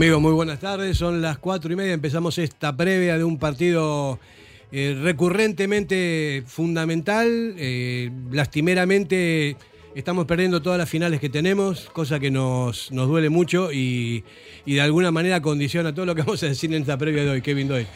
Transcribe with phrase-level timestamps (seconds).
[0.00, 0.96] Amigos, muy buenas tardes.
[0.96, 1.92] Son las cuatro y media.
[1.92, 4.18] Empezamos esta previa de un partido
[4.72, 7.26] eh, recurrentemente fundamental.
[7.58, 9.58] Eh, lastimeramente
[9.94, 14.24] estamos perdiendo todas las finales que tenemos, cosa que nos, nos duele mucho y,
[14.64, 17.28] y de alguna manera condiciona todo lo que vamos a decir en esta previa de
[17.32, 17.42] hoy.
[17.42, 17.86] Kevin Doy.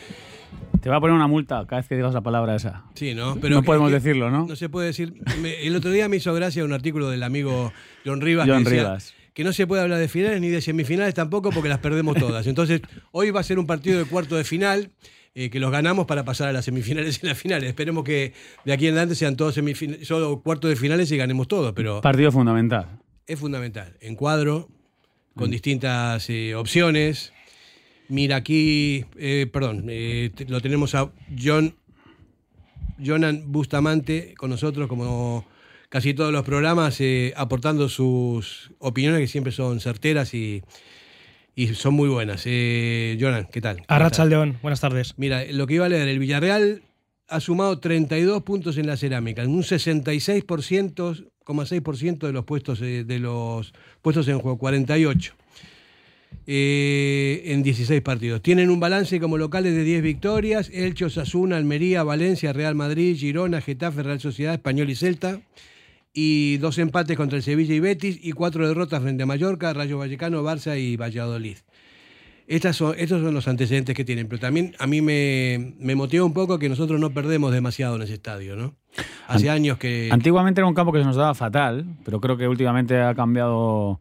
[0.83, 2.85] Te va a poner una multa cada vez que digas la palabra esa.
[2.97, 3.35] Sí, ¿no?
[3.37, 4.47] no podemos que- decirlo, ¿no?
[4.47, 5.15] No se puede decir.
[5.41, 7.73] Me- el otro día me hizo gracia un artículo del amigo
[8.05, 8.47] John Rivas.
[8.47, 9.15] John que decía Rivas.
[9.35, 12.47] Que no se puede hablar de finales ni de semifinales tampoco porque las perdemos todas.
[12.47, 12.81] Entonces,
[13.13, 14.91] hoy va a ser un partido de cuarto de final
[15.35, 17.69] eh, que los ganamos para pasar a las semifinales y las finales.
[17.69, 18.33] Esperemos que
[18.65, 22.01] de aquí en adelante sean todos semifinales, solo cuartos de finales y ganemos todos, pero
[22.01, 23.01] Partido fundamental.
[23.27, 23.97] es fundamental.
[24.01, 24.69] En cuadro,
[25.35, 25.39] Mm.
[25.41, 27.33] con distintas eh, opciones.
[28.09, 29.87] Mira aquí, eh, perdón,
[30.47, 31.11] lo tenemos a
[31.43, 31.75] John,
[33.05, 35.45] Jonan Bustamante con nosotros como
[35.95, 40.65] casi todos los programas, eh, aportando sus opiniones que siempre son certeras y,
[41.55, 42.43] y son muy buenas.
[42.47, 43.85] Eh, Jonan, ¿qué tal?
[43.87, 45.15] Arrachaldeón, buenas tardes.
[45.19, 46.83] Mira, lo que iba a leer, el Villarreal
[47.29, 53.21] ha sumado 32 puntos en la cerámica, en un 66,6% de los puestos eh, de
[53.21, 55.33] los puestos en juego, 48
[56.49, 58.43] eh, en 16 partidos.
[58.43, 63.61] Tienen un balance como locales de 10 victorias, Elche, Osasuna, Almería, Valencia, Real Madrid, Girona,
[63.61, 65.41] Getafe, Real Sociedad, Español y Celta.
[66.15, 69.99] Y dos empates contra el Sevilla y Betis y cuatro derrotas frente a Mallorca, Rayo
[69.99, 71.59] Vallecano, Barça y Valladolid.
[72.47, 76.25] Estas son, estos son los antecedentes que tienen, pero también a mí me, me motiva
[76.25, 78.75] un poco que nosotros no perdemos demasiado en ese estadio, ¿no?
[79.27, 80.09] Hace años que...
[80.13, 83.99] Antiguamente era un campo que se nos daba fatal, pero creo que últimamente ha cambiado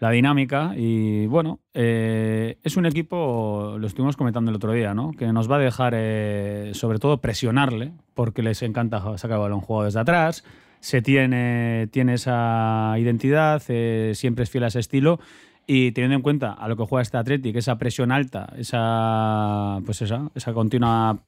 [0.00, 5.12] la dinámica y bueno, eh, es un equipo, lo estuvimos comentando el otro día, ¿no?
[5.12, 9.60] que nos va a dejar eh, sobre todo presionarle, porque les encanta sacar el balón
[9.60, 10.44] jugado desde atrás,
[10.84, 15.18] se tiene, tiene esa identidad, eh, siempre es fiel a ese estilo
[15.66, 20.02] y teniendo en cuenta a lo que juega este Athletic, esa presión alta, esa, pues
[20.02, 21.20] esa, esa continua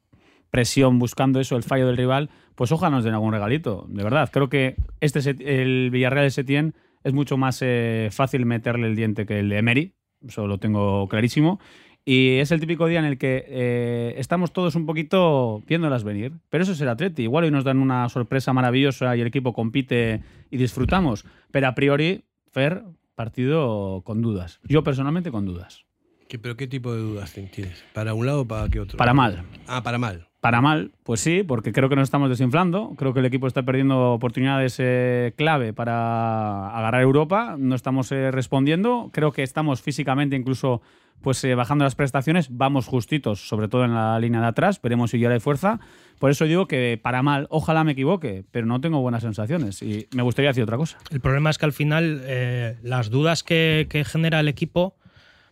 [0.50, 3.86] presión buscando eso, el fallo del rival, pues ojalá nos den algún regalito.
[3.88, 8.88] De verdad, creo que este el Villarreal de Setién es mucho más eh, fácil meterle
[8.88, 9.94] el diente que el de Emery,
[10.28, 11.60] eso lo tengo clarísimo.
[12.08, 16.32] Y es el típico día en el que eh, estamos todos un poquito viéndolas venir.
[16.50, 17.24] Pero eso es el Atleti.
[17.24, 21.26] Igual hoy nos dan una sorpresa maravillosa y el equipo compite y disfrutamos.
[21.50, 22.22] Pero a priori,
[22.52, 22.84] Fer,
[23.16, 24.60] partido con dudas.
[24.62, 25.84] Yo personalmente con dudas.
[26.28, 27.84] ¿Qué- ¿Pero qué tipo de dudas tienes?
[27.92, 28.96] ¿Para un lado o para qué otro?
[28.98, 29.42] Para mal.
[29.66, 30.28] Ah, para mal.
[30.40, 32.92] Para mal, pues sí, porque creo que nos estamos desinflando.
[32.96, 37.56] Creo que el equipo está perdiendo oportunidades eh, clave para agarrar Europa.
[37.58, 39.10] No estamos eh, respondiendo.
[39.12, 40.82] Creo que estamos físicamente incluso
[41.22, 42.48] pues eh, bajando las prestaciones.
[42.50, 44.80] Vamos justitos, sobre todo en la línea de atrás.
[44.80, 45.80] Veremos si ya hay fuerza.
[46.18, 49.82] Por eso digo que para mal, ojalá me equivoque, pero no tengo buenas sensaciones.
[49.82, 50.98] Y me gustaría decir otra cosa.
[51.10, 54.96] El problema es que al final eh, las dudas que, genera el equipo,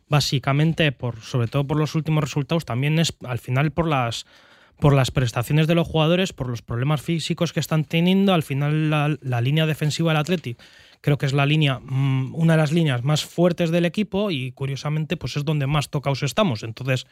[0.08, 4.26] básicamente, por, sobre todo por los últimos resultados, también es al final por las
[4.80, 8.90] por las prestaciones de los jugadores, por los problemas físicos que están teniendo, al final
[8.90, 10.58] la, la línea defensiva del Athletic
[11.04, 14.52] creo que es la línea, mm, una de las líneas más fuertes del equipo y
[14.52, 16.62] curiosamente pues es donde más tocaos estamos.
[16.62, 17.06] Entonces,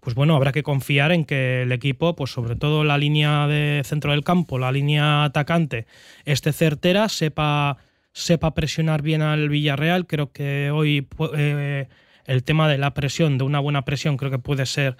[0.00, 3.80] pues bueno, habrá que confiar en que el equipo, pues sobre todo la línea de
[3.82, 5.86] centro del campo, la línea atacante,
[6.26, 7.78] esté certera, sepa,
[8.12, 10.06] sepa presionar bien al Villarreal.
[10.06, 11.88] Creo que hoy eh,
[12.26, 14.98] el tema de la presión, de una buena presión, creo que puede ser,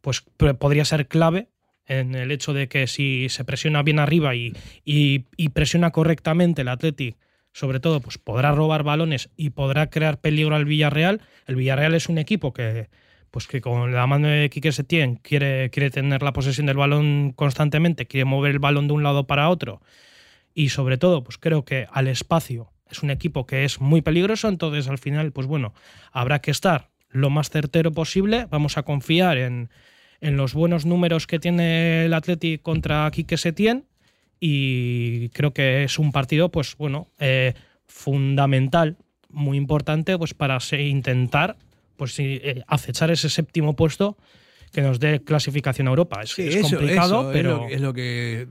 [0.00, 0.22] pues
[0.58, 1.48] podría ser clave
[1.86, 6.62] en el hecho de que si se presiona bien arriba y, y- y presiona correctamente
[6.62, 7.16] el Athletic,
[7.52, 11.20] sobre todo, pues podrá robar balones y podrá crear peligro al Villarreal.
[11.46, 12.88] El Villarreal es un equipo que,
[13.30, 17.32] pues que con la mano de Quique Setién quiere, quiere tener la posesión del balón
[17.32, 19.82] constantemente, quiere mover el balón de un lado para otro.
[20.54, 24.48] Y sobre todo, pues creo que al espacio es un equipo que es muy peligroso,
[24.48, 25.74] entonces al final, pues bueno,
[26.10, 28.46] habrá que estar lo más certero posible.
[28.50, 29.70] Vamos a confiar en,
[30.20, 33.86] en los buenos números que tiene el Athletic contra Quique Setién
[34.44, 37.54] y creo que es un partido, pues bueno, eh,
[37.86, 38.96] fundamental,
[39.30, 41.56] muy importante, pues para se- intentar
[41.96, 44.16] pues eh, acechar ese séptimo puesto
[44.72, 46.22] que nos dé clasificación a Europa.
[46.22, 48.48] Es, Sí, es eso, complicado, eso es pero lo- es, lo, que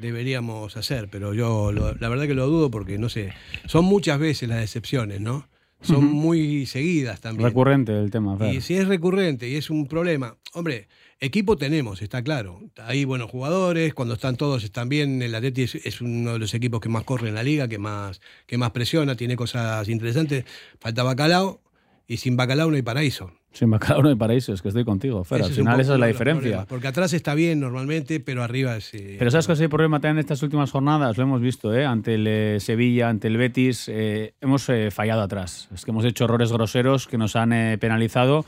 [0.00, 3.32] deberíamos hacer, pero yo lo- la verdad que lo dudo porque, no sé,
[3.66, 5.48] son muchas veces las decepciones, ¿no?
[5.82, 6.14] Son Ujú.
[6.14, 7.48] muy seguidas también.
[7.48, 8.54] Recurrente el tema, Fer.
[8.54, 10.86] Y si es recurrente y es un problema, hombre,
[11.20, 12.60] equipo tenemos, está claro.
[12.78, 15.22] Hay buenos jugadores, cuando están todos están bien.
[15.22, 17.78] El Atleti es, es uno de los equipos que más corre en la liga, que
[17.78, 20.44] más, que más presiona, tiene cosas interesantes.
[20.80, 21.60] Falta Bacalao
[22.06, 23.32] y sin Bacalao no hay paraíso.
[23.52, 25.36] Sin bacalao no hay paraíso, es que estoy contigo, Fer.
[25.38, 26.42] Al Ese es final poco esa es la diferencia.
[26.42, 28.92] problemas, Porque atrás está bien normalmente, pero arriba es.
[28.92, 31.16] eh, Pero ¿sabes cuál es el problema también en estas últimas jornadas?
[31.16, 31.86] Lo hemos visto, ¿eh?
[31.86, 35.70] Ante el eh, Sevilla, ante el Betis, eh, hemos eh, fallado atrás.
[35.74, 38.44] Es que hemos hecho errores groseros que nos han eh, penalizado.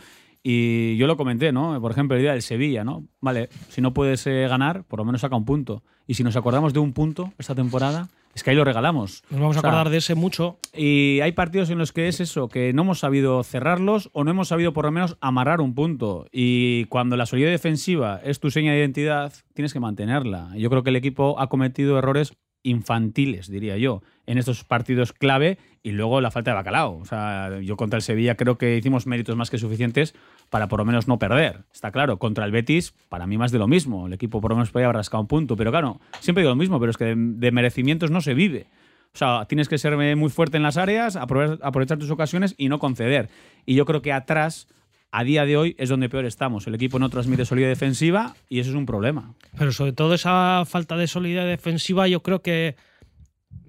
[0.51, 1.79] Y yo lo comenté, ¿no?
[1.79, 3.05] Por ejemplo, el día del Sevilla, ¿no?
[3.21, 5.83] Vale, si no puedes eh, ganar, por lo menos saca un punto.
[6.07, 9.23] Y si nos acordamos de un punto esta temporada, es que ahí lo regalamos.
[9.29, 10.59] Nos vamos a O sea, acordar de ese mucho.
[10.75, 14.31] y hay partidos en los que es eso, que no hemos sabido cerrarlos o no
[14.31, 16.25] hemos sabido por lo menos amarrar un punto.
[16.33, 20.53] Y cuando la solidez defensiva es tu seña de identidad, tienes que mantenerla.
[20.57, 25.59] Yo creo que el equipo ha cometido errores infantiles, diría yo, en estos partidos clave
[25.83, 26.99] y luego la falta de bacalao.
[26.99, 30.15] O sea, yo contra el Sevilla creo que hicimos méritos más que suficientes
[30.51, 31.65] para por lo menos no perder.
[31.73, 34.07] Está claro, contra el Betis, para mí más de lo mismo.
[34.07, 36.57] El equipo por lo menos podía haber rascado un punto, pero claro, siempre digo lo
[36.57, 38.67] mismo, pero es que de, de merecimientos no se vive.
[39.15, 42.69] O sea, tienes que ser muy fuerte en las áreas, aprove- aprovechar tus ocasiones y
[42.69, 43.29] no conceder.
[43.67, 44.69] Y yo creo que atrás,
[45.11, 46.67] a día de hoy, es donde peor estamos.
[46.67, 49.35] El equipo no transmite solidez defensiva y eso es un problema.
[49.59, 52.77] Pero sobre todo esa falta de solidez defensiva, yo creo que,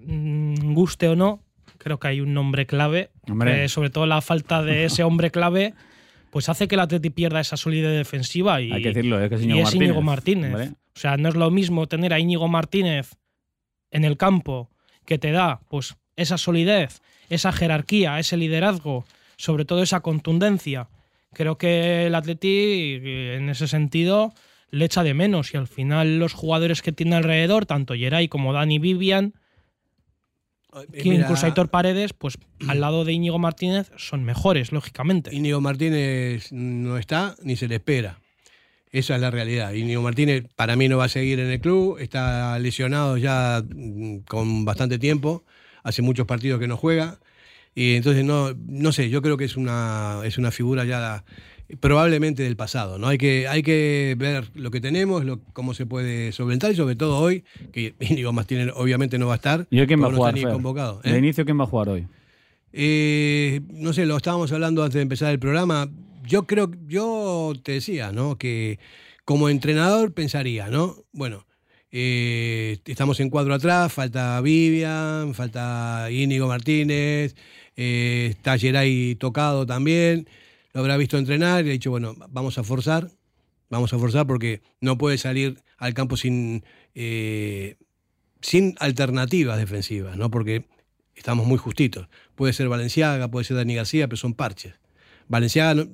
[0.05, 1.41] mm, guste o no,
[1.77, 3.09] creo que hay un nombre clave.
[3.29, 3.61] Hombre.
[3.61, 5.73] que sobre todo la falta de ese hombre clave,
[6.29, 8.61] pues hace que el Atleti pierda esa solidez defensiva.
[8.61, 9.29] Y, Hay que decirlo, ¿eh?
[9.29, 9.87] que es Íñigo Martínez.
[9.87, 10.53] Íñigo Martínez.
[10.53, 10.69] Hombre.
[10.95, 13.15] O sea, no es lo mismo tener a Íñigo Martínez
[13.91, 14.69] en el campo
[15.05, 19.05] que te da pues esa solidez, esa jerarquía, ese liderazgo,
[19.37, 20.89] sobre todo esa contundencia.
[21.33, 24.33] Creo que el Atleti eh, en ese sentido
[24.71, 28.53] le echa de menos y al final los jugadores que tiene alrededor, tanto Geray como
[28.53, 29.33] Dani Vivian,
[30.91, 32.37] que mira, incluso Aitor Paredes, pues
[32.67, 35.35] al lado de Íñigo Martínez son mejores, lógicamente.
[35.35, 38.19] Íñigo Martínez no está ni se le espera.
[38.91, 39.73] Esa es la realidad.
[39.73, 44.19] Íñigo Martínez para mí no va a seguir en el club, está lesionado ya mm,
[44.27, 45.43] con bastante tiempo,
[45.83, 47.19] hace muchos partidos que no juega.
[47.75, 51.23] Y entonces no, no sé, yo creo que es una, es una figura ya
[51.79, 52.97] probablemente del pasado.
[52.97, 53.07] ¿no?
[53.07, 56.95] Hay, que, hay que ver lo que tenemos, lo- cómo se puede solventar y sobre
[56.95, 59.67] todo hoy, que Íñigo Martínez obviamente no va a estar.
[59.69, 60.29] ¿Y hoy quién va a no jugar?
[60.33, 60.53] está ni Fer?
[60.53, 61.01] convocado.
[61.03, 61.11] ¿eh?
[61.11, 62.07] De inicio, ¿quién va a jugar hoy?
[62.73, 65.89] Eh, no sé, lo estábamos hablando antes de empezar el programa.
[66.25, 68.37] Yo creo, yo te decía, ¿no?
[68.37, 68.79] Que
[69.25, 70.95] como entrenador pensaría, ¿no?
[71.11, 71.45] Bueno,
[71.91, 77.35] eh, estamos en cuadro atrás, falta Vivian, falta Íñigo Martínez,
[77.75, 80.27] está Geray tocado también,
[80.73, 83.09] lo habrá visto entrenar y ha dicho, bueno, vamos a forzar,
[83.69, 86.63] vamos a forzar porque no puede salir al campo sin,
[86.95, 87.75] eh,
[88.41, 90.29] sin alternativas defensivas, ¿no?
[90.29, 90.65] Porque
[91.15, 92.07] estamos muy justitos.
[92.35, 94.73] Puede ser Valenciaga, puede ser Dani García, pero son parches.
[95.27, 95.89] Valenciaga, no-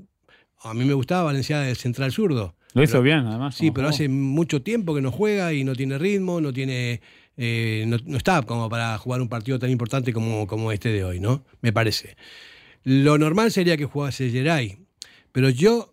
[0.64, 2.56] a mí me gustaba Valenciaga de central zurdo.
[2.74, 3.56] Lo hizo Pero- bien, además.
[3.56, 3.96] Sí, pero jugó.
[3.96, 7.02] hace mucho tiempo que no juega y no tiene ritmo, no tiene.
[7.38, 11.04] eh, no, no está como para jugar un partido tan importante como, como este de
[11.04, 11.44] hoy, ¿no?
[11.62, 12.16] Me parece.
[12.86, 14.78] Lo normal sería que jugase Geray,
[15.32, 15.92] pero yo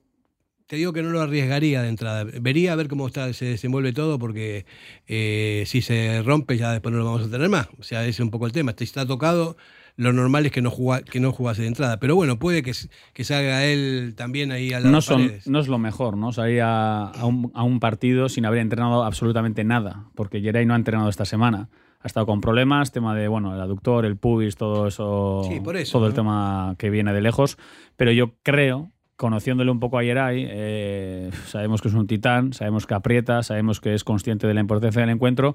[0.66, 2.24] te digo que no lo arriesgaría de entrada.
[2.24, 4.64] Vería a ver cómo está, se desenvuelve todo, porque
[5.06, 7.68] eh, si se rompe ya después no lo vamos a tener más.
[7.78, 8.70] O sea, ese es un poco el tema.
[8.70, 9.56] Este está tocado,
[9.96, 11.98] lo normal es que no, juga- que no jugase de entrada.
[12.00, 12.72] Pero bueno, puede que,
[13.12, 16.32] que salga él también ahí al lado no, son, no es lo mejor, ¿no?
[16.32, 20.72] Salir a, a un, a un partido sin haber entrenado absolutamente nada, porque Geray no
[20.72, 21.68] ha entrenado esta semana.
[22.02, 25.76] Ha estado con problemas, tema de, bueno, el aductor, el pubis, todo eso, Sí, por
[25.76, 26.16] eso, todo el ¿no?
[26.16, 27.58] tema que viene de lejos.
[27.96, 32.86] Pero yo creo, conociéndole un poco a Geray, eh, sabemos que es un titán, sabemos
[32.86, 35.54] que aprieta, sabemos que es consciente de la importancia del encuentro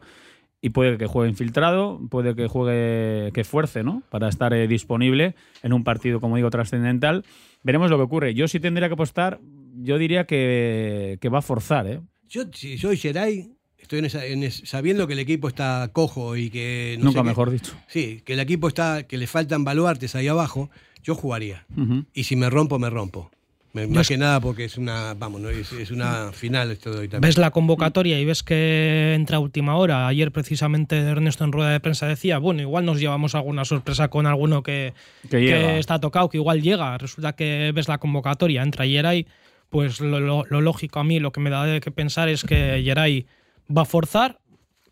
[0.61, 4.03] y puede que juegue infiltrado, puede que juegue, que fuerce, ¿no?
[4.09, 7.25] Para estar eh, disponible en un partido, como digo, trascendental.
[7.63, 8.33] Veremos lo que ocurre.
[8.33, 9.39] Yo sí tendría que apostar,
[9.75, 11.99] yo diría que, que va a forzar, ¿eh?
[12.29, 13.56] Yo, si soy Geray,
[13.87, 16.97] estoy en esa- en es- sabiendo que el equipo está cojo y que.
[16.99, 17.73] no Nunca sé qué- mejor dicho.
[17.87, 20.69] Sí, que el equipo está, que le faltan baluartes ahí abajo,
[21.03, 21.65] yo jugaría.
[22.13, 23.31] Y si me rompo, me rompo.
[23.73, 25.49] Me- más es- que nada porque es una, vamos, ¿no?
[25.49, 27.29] es, es una final esto de hoy también.
[27.29, 30.07] ves la convocatoria y ves que entra a última hora.
[30.07, 34.25] Ayer precisamente Ernesto en rueda de prensa decía, bueno, igual nos llevamos alguna sorpresa con
[34.25, 34.93] alguno que,
[35.29, 35.77] Que llega.
[35.77, 36.97] está tocado, que igual llega.
[36.97, 39.27] Resulta que ves la convocatoria, entra Yeray,
[39.69, 42.43] pues lo, lo- lo lógico a mí, lo que me da de que pensar es
[42.43, 43.27] que Yeray
[43.75, 44.39] va a forzar,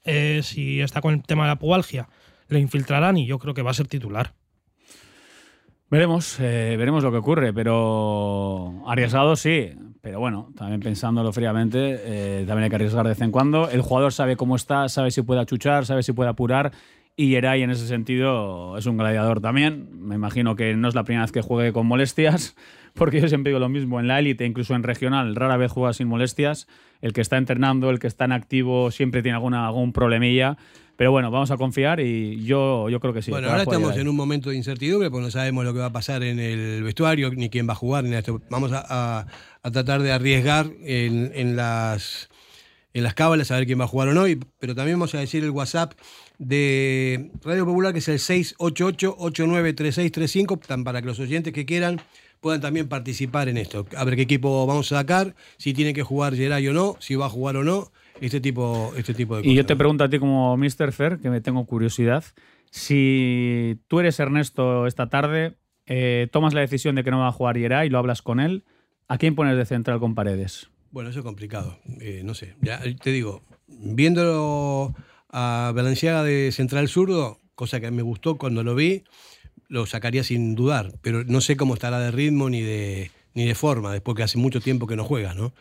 [0.03, 2.09] eh, si está con el tema de la pubalgia,
[2.47, 4.33] lo infiltrarán y yo creo que va a ser titular.
[5.89, 12.43] Veremos, eh, veremos lo que ocurre, pero arriesgado sí, pero bueno, también pensándolo fríamente, eh,
[12.45, 13.69] también hay que arriesgar de vez en cuando.
[13.69, 16.71] El jugador sabe cómo está, sabe si puede achuchar, sabe si puede apurar
[17.17, 19.87] Y Geray en ese sentido es un gladiador también.
[20.05, 22.55] Me imagino que no es la primera vez que juegue con molestias,
[22.93, 23.99] porque yo siempre digo lo mismo.
[23.99, 26.67] En la élite, incluso en regional, rara vez juega sin molestias.
[27.01, 30.57] El que está entrenando, el que está en activo, siempre tiene alguna, algún problemilla.
[30.97, 33.31] Pero bueno, vamos a confiar y yo, yo creo que sí.
[33.31, 35.91] Bueno, ahora estamos en un momento de incertidumbre porque no sabemos lo que va a
[35.91, 38.41] pasar en el vestuario, ni quién va a jugar, ni esto.
[38.49, 39.25] Vamos a,
[39.61, 42.29] tratar de arriesgar en, las
[42.93, 44.23] en las cábalas a ver quién va a jugar o no,
[44.57, 45.93] pero también vamos a decir el WhatsApp
[46.39, 51.99] de Radio Popular, que es el 688-893635, para que los oyentes que quieran
[52.41, 53.87] puedan también participar en esto.
[53.97, 57.15] A ver qué equipo vamos a sacar, si tiene que jugar Geray o no, si
[57.15, 59.51] va a jugar o no, este tipo, este tipo de cosas.
[59.51, 60.91] Y yo te pregunto a ti como Mr.
[60.91, 62.23] Fer, que me tengo curiosidad,
[62.69, 67.31] si tú eres Ernesto esta tarde, eh, tomas la decisión de que no va a
[67.31, 68.63] jugar Geray y lo hablas con él,
[69.07, 70.69] ¿a quién pones de central con Paredes?
[70.91, 71.79] Bueno, eso es complicado.
[71.99, 74.95] Eh, no sé, ya te digo, viéndolo
[75.37, 79.03] a Balenciaga de central zurdo, cosa que me gustó cuando lo vi,
[79.67, 83.53] lo sacaría sin dudar, pero no sé cómo estará de ritmo ni de, ni de
[83.53, 85.53] forma, después que hace mucho tiempo que no juega, ¿no?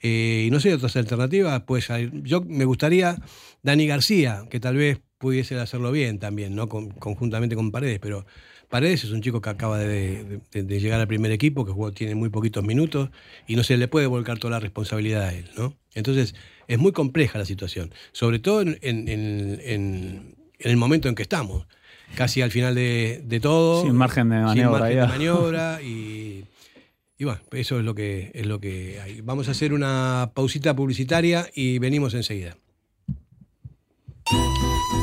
[0.00, 1.88] Eh, y no sé, otras alternativas, pues
[2.22, 3.16] yo me gustaría
[3.64, 6.68] Dani García, que tal vez pudiese hacerlo bien también, ¿no?
[6.68, 8.26] conjuntamente con Paredes, pero
[8.68, 12.62] Paredes es un chico que acaba de, llegar al primer equipo, que tiene muy poquitos
[12.62, 13.10] minutos
[13.48, 15.74] y no se le puede volcar toda la responsabilidad a él, ¿no?
[15.94, 16.36] Entonces,
[16.68, 21.66] es muy compleja la situación, sobre todo en, el momento en que estamos,
[22.14, 23.82] casi al final de, todo.
[23.82, 24.88] Sin margen de maniobra.
[24.88, 26.44] Sin margen de maniobra y,
[27.20, 29.20] bueno, eso es lo, que, es lo que hay.
[29.20, 32.56] Vamos a hacer una pausita publicitaria y venimos enseguida.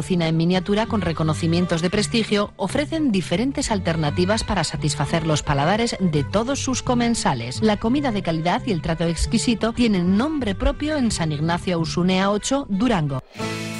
[0.00, 6.24] cocina en miniatura con reconocimientos de prestigio ofrecen diferentes alternativas para satisfacer los paladares de
[6.24, 7.60] todos sus comensales.
[7.60, 12.30] La comida de calidad y el trato exquisito tienen nombre propio en San Ignacio Usunea
[12.30, 13.20] 8, Durango.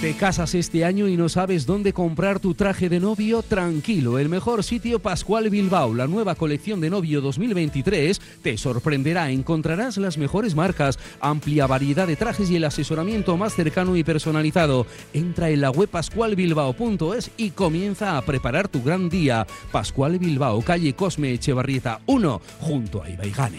[0.01, 3.43] ¿Te casas este año y no sabes dónde comprar tu traje de novio?
[3.43, 9.31] Tranquilo, el mejor sitio Pascual Bilbao, la nueva colección de novio 2023, te sorprenderá.
[9.31, 14.87] Encontrarás las mejores marcas, amplia variedad de trajes y el asesoramiento más cercano y personalizado.
[15.13, 19.47] Entra en la web pascualbilbao.es y comienza a preparar tu gran día.
[19.71, 23.59] Pascual Bilbao, calle Cosme Echevarrieta 1, junto a Ibaigane.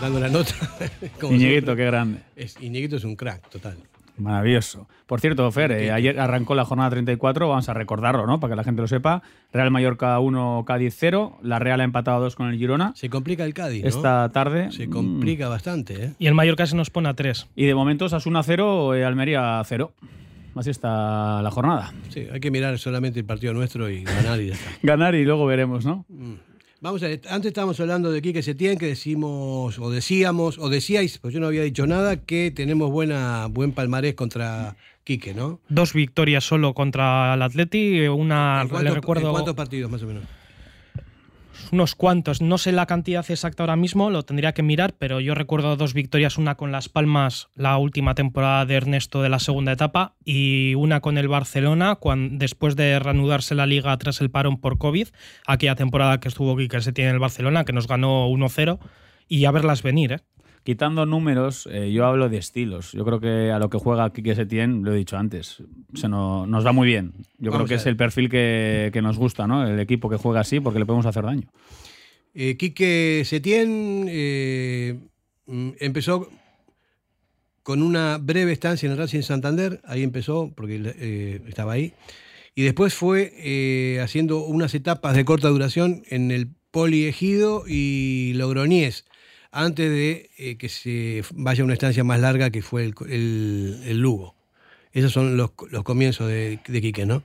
[0.00, 0.54] Dando la nota.
[1.22, 2.20] Iñiguito, qué grande.
[2.36, 3.76] Es, Iñiguito es un crack, total.
[4.16, 4.88] Maravilloso.
[5.06, 8.40] Por cierto, Fer, eh, ayer arrancó la jornada 34, vamos a recordarlo, ¿no?
[8.40, 9.22] Para que la gente lo sepa.
[9.52, 11.38] Real Mallorca 1, Cádiz 0.
[11.42, 12.92] La Real ha empatado 2 con el Girona.
[12.96, 13.88] Se complica el Cádiz, ¿no?
[13.88, 14.72] Esta tarde.
[14.72, 16.12] Se complica bastante, ¿eh?
[16.18, 17.46] Y el Mallorca se nos pone a 3.
[17.54, 19.92] Y de momento es 1 0, eh, Almería 0.
[20.56, 21.92] así está la jornada.
[22.08, 24.70] Sí, hay que mirar solamente el partido nuestro y ganar y ya está.
[24.82, 26.04] Ganar y luego veremos, ¿no?
[26.80, 31.18] Vamos a ver, antes estábamos hablando de Quique Setién, que decimos, o decíamos, o decíais,
[31.18, 35.58] pues yo no había dicho nada, que tenemos buena, buen palmarés contra Quique, ¿no?
[35.68, 40.06] Dos victorias solo contra el Atleti, una, ¿En le recuerdo, en ¿Cuántos partidos más o
[40.06, 40.22] menos?
[41.72, 42.40] Unos cuantos.
[42.42, 45.94] No sé la cantidad exacta ahora mismo, lo tendría que mirar, pero yo recuerdo dos
[45.94, 50.74] victorias, una con Las Palmas la última temporada de Ernesto de la segunda etapa y
[50.74, 55.08] una con el Barcelona cuan- después de reanudarse la liga tras el parón por COVID,
[55.46, 58.78] aquella temporada que estuvo Quique Setién en el Barcelona, que nos ganó 1-0
[59.28, 60.20] y a verlas venir, ¿eh?
[60.64, 62.92] Quitando números, eh, yo hablo de estilos.
[62.92, 65.62] Yo creo que a lo que juega Quique Setién, lo he dicho antes,
[65.94, 67.12] se no- nos va muy bien.
[67.38, 69.66] Yo Vamos creo que es el perfil que, que nos gusta, ¿no?
[69.66, 71.48] El equipo que juega así porque le podemos hacer daño.
[72.34, 74.98] Eh, Quique Setién eh,
[75.80, 76.28] empezó
[77.62, 81.92] con una breve estancia en el Racing Santander, ahí empezó, porque eh, estaba ahí,
[82.54, 89.04] y después fue haciendo unas etapas de corta duración en el Poli Ejido y Logroñés,
[89.50, 92.94] antes de eh, que se vaya a una estancia más larga que fue el,
[93.84, 94.34] el- Lugo.
[94.92, 97.22] Esos son los, los comienzos de, Quique, ¿no?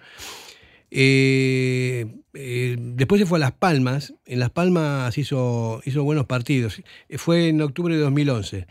[0.92, 4.14] Eh, eh, después se fue a Las Palmas.
[4.26, 6.82] En Las Palmas hizo, hizo buenos partidos.
[7.18, 8.68] Fue en octubre de 2011.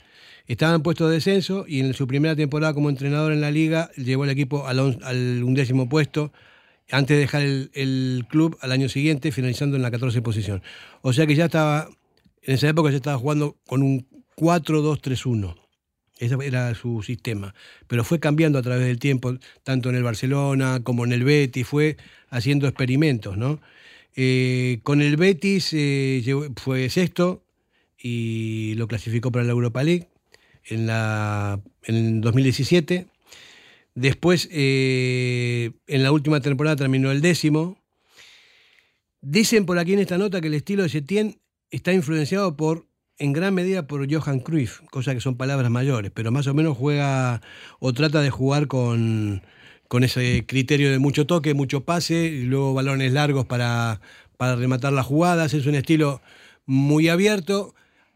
[0.46, 3.90] Estaba en puesto de descenso y en su primera temporada como entrenador en la liga
[3.96, 6.32] llevó al equipo al, on- al undécimo puesto
[6.90, 10.62] antes de dejar el, el club al año siguiente, finalizando en la 14 posición.
[11.00, 11.88] O sea que ya estaba,
[12.42, 14.06] en esa época ya estaba jugando con un
[14.36, 15.56] 4-2-3-1.
[16.18, 17.54] Ese era su sistema.
[17.86, 19.34] Pero fue cambiando a través del tiempo,
[19.64, 21.96] tanto en el Barcelona como en el Betis, fue
[22.30, 23.60] haciendo experimentos, ¿no?
[24.14, 26.22] Eh, con el Betis eh,
[26.56, 27.42] fue sexto
[27.98, 30.08] y lo clasificó para la Europa League
[30.64, 33.06] en, la, en 2017.
[33.94, 37.78] Después, eh, en la última temporada terminó el décimo.
[39.20, 41.38] Dicen por aquí en esta nota que el estilo de Setién
[41.72, 42.86] está influenciado por,
[43.18, 46.76] en gran medida por Johan Cruyff, cosa que son palabras mayores, pero más o menos
[46.76, 47.40] juega
[47.80, 49.42] o trata de jugar con,
[49.88, 54.00] con ese criterio de mucho toque, mucho pase, y luego balones largos para,
[54.36, 55.54] para rematar las jugadas.
[55.54, 56.20] Es un estilo
[56.66, 57.74] muy abierto.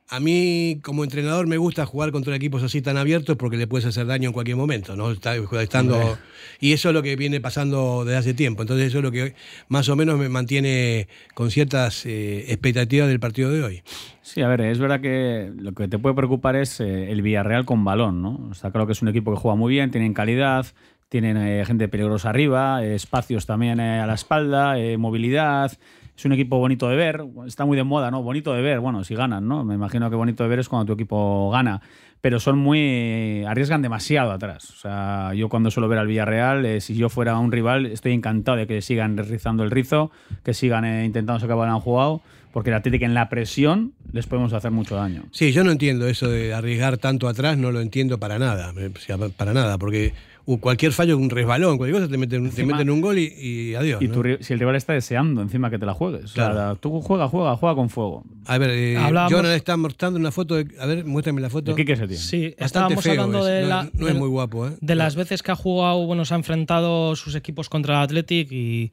[0.09, 3.87] A mí, como entrenador, me gusta jugar contra equipos así tan abiertos porque le puedes
[3.87, 5.11] hacer daño en cualquier momento, ¿no?
[5.11, 6.17] Estando,
[6.61, 8.63] y eso es lo que viene pasando desde hace tiempo.
[8.63, 9.35] Entonces, eso es lo que
[9.69, 13.83] más o menos me mantiene con ciertas eh, expectativas del partido de hoy.
[14.23, 17.65] Sí, a ver, es verdad que lo que te puede preocupar es eh, el Villarreal
[17.65, 18.51] con balón, ¿no?
[18.53, 20.67] Está claro que es un equipo que juega muy bien, tienen calidad,
[21.09, 25.73] tienen eh, gente peligrosa arriba, espacios también a la espalda, movilidad.
[26.17, 28.23] Es un equipo bonito de ver, está muy de moda, ¿no?
[28.23, 29.65] Bonito de ver, bueno, si ganan, ¿no?
[29.65, 31.83] Me imagino que bonito de ver es cuando tu equipo gana,
[32.23, 33.45] pero son muy.
[33.45, 34.71] arriesgan demasiado atrás.
[34.71, 38.13] O sea, yo cuando suelo ver al Villarreal, eh, si yo fuera un rival, estoy
[38.13, 40.11] encantado de que sigan rizando el rizo,
[40.43, 44.55] que sigan eh, intentando sacar balón jugado, porque el Atlético en la presión les podemos
[44.55, 45.25] hacer mucho daño.
[45.33, 48.91] Sí, yo no entiendo eso de arriesgar tanto atrás, no lo entiendo para nada, eh,
[49.37, 50.15] para nada, porque
[50.47, 53.27] uh, cualquier fallo, un resbalón, cualquier cosa, te meten, te Encima- meten un gol y,
[53.39, 54.01] y adiós.
[54.01, 54.15] Y ¿no?
[54.15, 56.25] tu si el rival está deseando encima que te la juegues.
[56.25, 56.77] O sea, Claro.
[56.77, 58.25] tú juega, juega, juega con fuego.
[58.47, 61.73] A ver, eh, Hablábamos- Jonathan está mostrando una foto, de, a ver, muéstrame la foto.
[61.73, 62.23] ¿De qué que se tiene?
[62.23, 64.73] Sí, Bastante estábamos feo hablando es, de, no, la- no de- es muy guapo, ¿eh?
[64.81, 68.51] de las veces que ha jugado, bueno, se ha enfrentado sus equipos contra el Athletic
[68.53, 68.93] y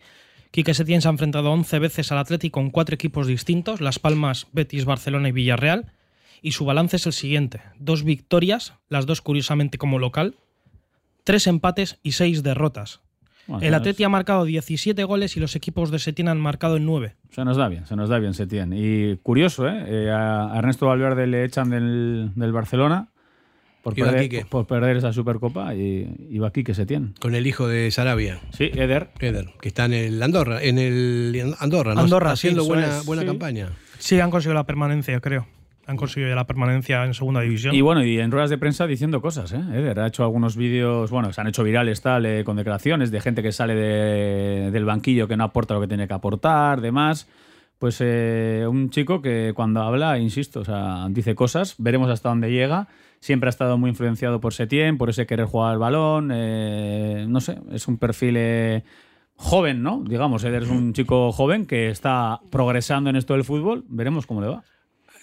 [0.52, 4.48] Quique Setién se ha enfrentado 11 veces al Athletic con cuatro equipos distintos, Las Palmas,
[4.52, 5.92] Betis, Barcelona y Villarreal.
[6.44, 10.36] Y su balance es el siguiente: dos victorias, las dos curiosamente como local,
[11.24, 13.02] tres empates y seis derrotas.
[13.46, 16.86] Bueno, El Atleti ha marcado 17 goles y los equipos de Setién han marcado en
[16.86, 17.16] 9.
[17.26, 18.72] nos, se nos da bien, se nos da bien Setién.
[18.74, 19.84] Y curioso, ¿eh?
[19.86, 23.10] Eh, a Ernesto Valverde le echan del, del Barcelona
[23.82, 24.46] por perder, Quique.
[24.46, 27.16] por perder esa Supercopa y, y va Quique Setién.
[27.20, 29.10] Con el hijo de Sarabia, Sí, Eder.
[29.20, 32.00] Eder, que está en el Andorra, en el Andorra, ¿no?
[32.00, 33.28] Andorra, haciendo sí, buena, buena sí.
[33.28, 33.72] campaña.
[34.00, 35.48] Sí, han conseguido la permanencia, creo.
[35.86, 37.76] Han conseguido ya la permanencia en segunda división.
[37.76, 39.60] Y bueno, y en ruedas de prensa diciendo cosas, ¿eh?
[39.74, 43.19] Eder ha hecho algunos vídeos, bueno, se han hecho virales tal, eh, con declaraciones de
[43.19, 47.28] gente que sale de- del banquillo que no aporta lo que tiene que aportar, demás.
[47.80, 52.50] Pues eh, un chico que cuando habla, insisto, o sea, dice cosas, veremos hasta dónde
[52.50, 52.88] llega.
[53.19, 56.30] Siempre ha estado muy influenciado por Setién, por ese querer jugar al balón.
[56.34, 58.84] eh, no sé, es un perfil
[59.36, 60.02] joven, ¿no?
[60.08, 63.84] Digamos, Eder es un chico joven que está progresando en esto del fútbol.
[63.89, 64.63] Veremos cómo le va.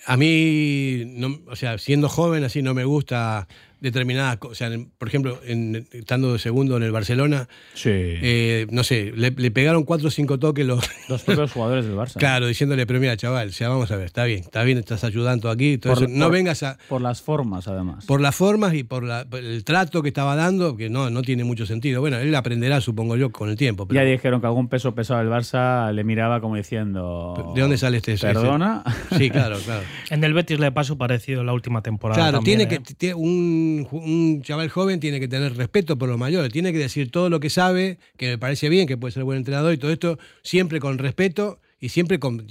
[0.07, 3.49] A mí, no- o sea, siendo joven así no me gusta
[3.81, 4.53] determinadas cosas.
[4.53, 7.91] O sea, en- por ejemplo, en- estando de segundo en el Barcelona, Sí.
[7.93, 10.81] eh, no sé, le, le pegaron cuatro o cinco toques los.
[11.11, 12.19] Los propios jugadores del Barça.
[12.19, 15.03] Claro, diciéndole, pero mira, chaval, o sea, vamos a ver, está bien, está bien, estás
[15.03, 16.13] ayudando aquí, todo Por- eso.
[16.13, 16.79] no por- vengas a.
[16.89, 18.05] Por las formas, además.
[18.07, 21.23] Por las formas y por, la- por el trato que estaba dando, que no, no
[21.23, 22.01] tiene mucho sentido.
[22.01, 23.87] Bueno, él aprenderá, supongo yo, con el tiempo.
[23.89, 27.53] Pero Ya dijeron que algún peso pesado del Barça le miraba como diciendo.
[27.55, 28.13] ¿De dónde sale este?
[28.13, 28.83] ese- Perdona.
[29.17, 29.83] Sí, claro, claro.
[30.11, 32.21] En el Betis le pasó parecido la última temporada.
[32.21, 32.81] Claro, también, tiene ¿eh?
[32.85, 36.79] que tie- un, un chaval joven tiene que tener respeto por los mayores, tiene que
[36.79, 39.79] decir todo lo que sabe, que me parece bien, que puede ser buen entrenador y
[39.79, 42.47] todo esto, siempre con respeto y siempre con,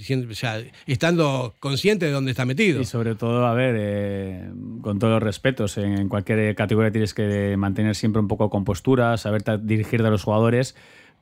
[0.86, 2.80] estando consciente de dónde está metido.
[2.80, 4.50] Y sobre todo, a ver, eh,
[4.82, 9.42] con todos los respetos, en cualquier categoría tienes que mantener siempre un poco compostura, saber
[9.62, 10.74] dirigir a los jugadores.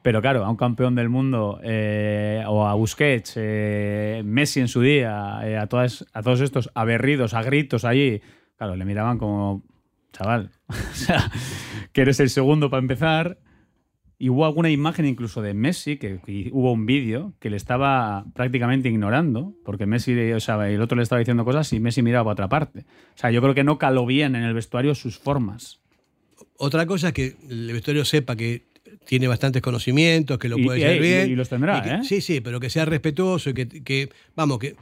[0.02, 4.80] Pero claro, a un campeón del mundo eh, o a Busquets, eh, Messi en su
[4.80, 8.20] día, eh, a, todas, a todos estos aberridos, a gritos allí,
[8.56, 9.64] claro, le miraban como,
[10.12, 11.30] chaval, o sea,
[11.92, 13.38] que eres el segundo para empezar.
[14.20, 18.24] Y hubo alguna imagen incluso de Messi, que, que hubo un vídeo que le estaba
[18.34, 22.24] prácticamente ignorando, porque Messi, o sea, el otro le estaba diciendo cosas y Messi miraba
[22.24, 22.80] para otra parte.
[22.80, 25.78] O sea, yo creo que no caló bien en el vestuario sus formas.
[26.56, 28.64] Otra cosa es que el vestuario sepa que
[29.06, 31.30] tiene bastantes conocimientos, que lo Y- puede y- hacer y- bien.
[31.30, 32.00] y los tendrá, que- ¿eh?
[32.02, 34.74] Sí, sí, pero que sea respetuoso y que, que vamos, que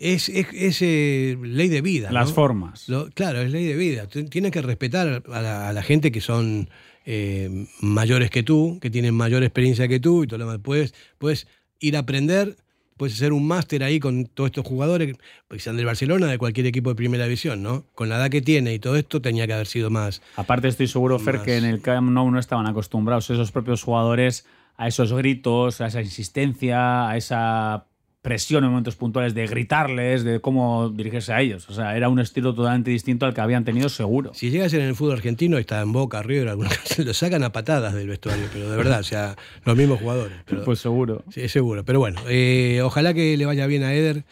[0.00, 2.10] es, es, es, eh, ley de vida.
[2.10, 2.34] Las ¿no?
[2.34, 2.88] formas.
[2.88, 4.06] Lo- claro, es ley de vida.
[4.06, 6.70] Tienes que respetar a la, a la gente que son
[7.04, 10.60] eh, mayores que tú, que tienen mayor experiencia que tú y todo lo demás.
[10.62, 11.46] Puedes, puedes
[11.80, 12.56] ir a aprender,
[12.96, 15.16] puedes hacer un máster ahí con todos estos jugadores,
[15.48, 17.84] porque sean del Barcelona, de cualquier equipo de primera división, ¿no?
[17.94, 20.22] Con la edad que tiene y todo esto tenía que haber sido más.
[20.36, 21.44] Aparte estoy seguro, Fer, Más.
[21.44, 25.88] que en el Camp Nou no estaban acostumbrados esos propios jugadores a esos gritos, a
[25.88, 27.86] esa insistencia, a esa
[28.22, 31.68] presión en momentos puntuales de gritarles, de cómo dirigirse a ellos.
[31.70, 34.32] O sea, era un estilo totalmente distinto al que habían tenido seguro.
[34.34, 36.54] Si llega a ser en el fútbol argentino, está en Boca, River,
[36.98, 40.36] lo sacan a patadas del vestuario, pero de verdad, o sea, los mismos jugadores.
[40.44, 41.24] pero- Pues seguro.
[41.32, 41.84] Sí, seguro.
[41.84, 44.24] Pero bueno, eh, ojalá que le vaya bien a Eder,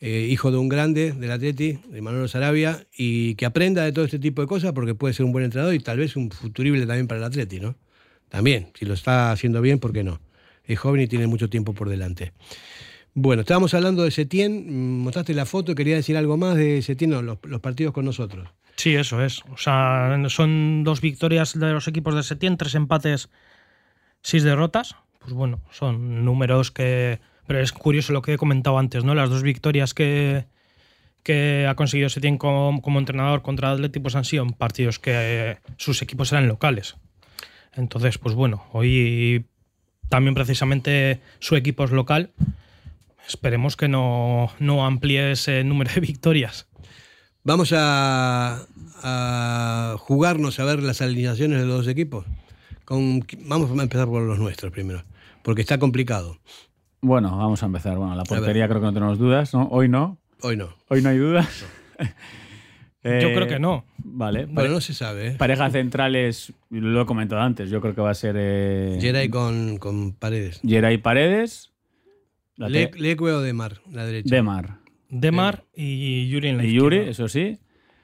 [0.00, 4.04] eh, hijo de un grande del Atleti, de Manolo Sarabia, y que aprenda de todo
[4.04, 6.86] este tipo de cosas porque puede ser un buen entrenador y tal vez un futurible
[6.86, 7.74] también para el Atleti, ¿no?
[8.28, 10.20] También, si lo está haciendo bien, ¿por qué no?
[10.64, 12.32] Es joven y tiene mucho tiempo por delante.
[13.18, 17.12] Bueno, estábamos hablando de Setién, mm, mostraste la foto, quería decir algo más de Setién,
[17.24, 18.46] los, partidos con nosotros.
[18.76, 19.42] Sí, eso es.
[19.50, 23.30] O sea, son dos victorias de los equipos de Setién, tres empates,
[24.20, 24.96] seis derrotas.
[25.18, 27.18] Pues bueno, son números que.
[27.46, 29.14] Pero es curioso lo que he comentado antes, ¿no?
[29.14, 30.44] Las dos victorias que,
[31.22, 35.58] que ha conseguido Setién como, como entrenador contra Atleti pues han sido partidos que eh,
[35.78, 36.96] sus equipos eran locales.
[37.72, 39.46] Entonces, pues bueno, hoy
[40.10, 42.32] también precisamente su equipo es local.
[43.28, 46.68] Esperemos que no, no amplíe ese número de victorias.
[47.42, 48.66] Vamos a,
[49.02, 52.26] a jugarnos a ver las alineaciones de los dos equipos.
[52.84, 55.04] Con, vamos a empezar por los nuestros primero,
[55.42, 56.38] porque está complicado.
[57.00, 57.96] Bueno, vamos a empezar.
[57.96, 59.68] Bueno, la portería creo que no tenemos dudas, ¿no?
[59.70, 60.18] Hoy no.
[60.42, 60.74] Hoy no.
[60.88, 61.64] Hoy no hay dudas.
[63.08, 63.84] Eh, Yo creo que no.
[63.98, 64.46] Vale.
[64.46, 65.28] Bueno, no se sabe.
[65.28, 65.34] ¿eh?
[65.38, 69.78] Pareja centrales, lo he comentado antes, yo creo que va a ser eh, Geray con,
[69.78, 70.60] con paredes.
[70.66, 71.70] Geray Paredes,
[72.56, 74.34] Le, Leque o Demar, la derecha.
[74.34, 77.10] Demar Demar y Yuri en la y Yuri, izquierda.
[77.12, 77.58] eso sí.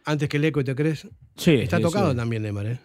[0.05, 1.09] Antes que Leco, ¿te crees?
[1.37, 2.17] Sí, Está sí, tocado sí.
[2.17, 2.79] también Demar, ¿eh?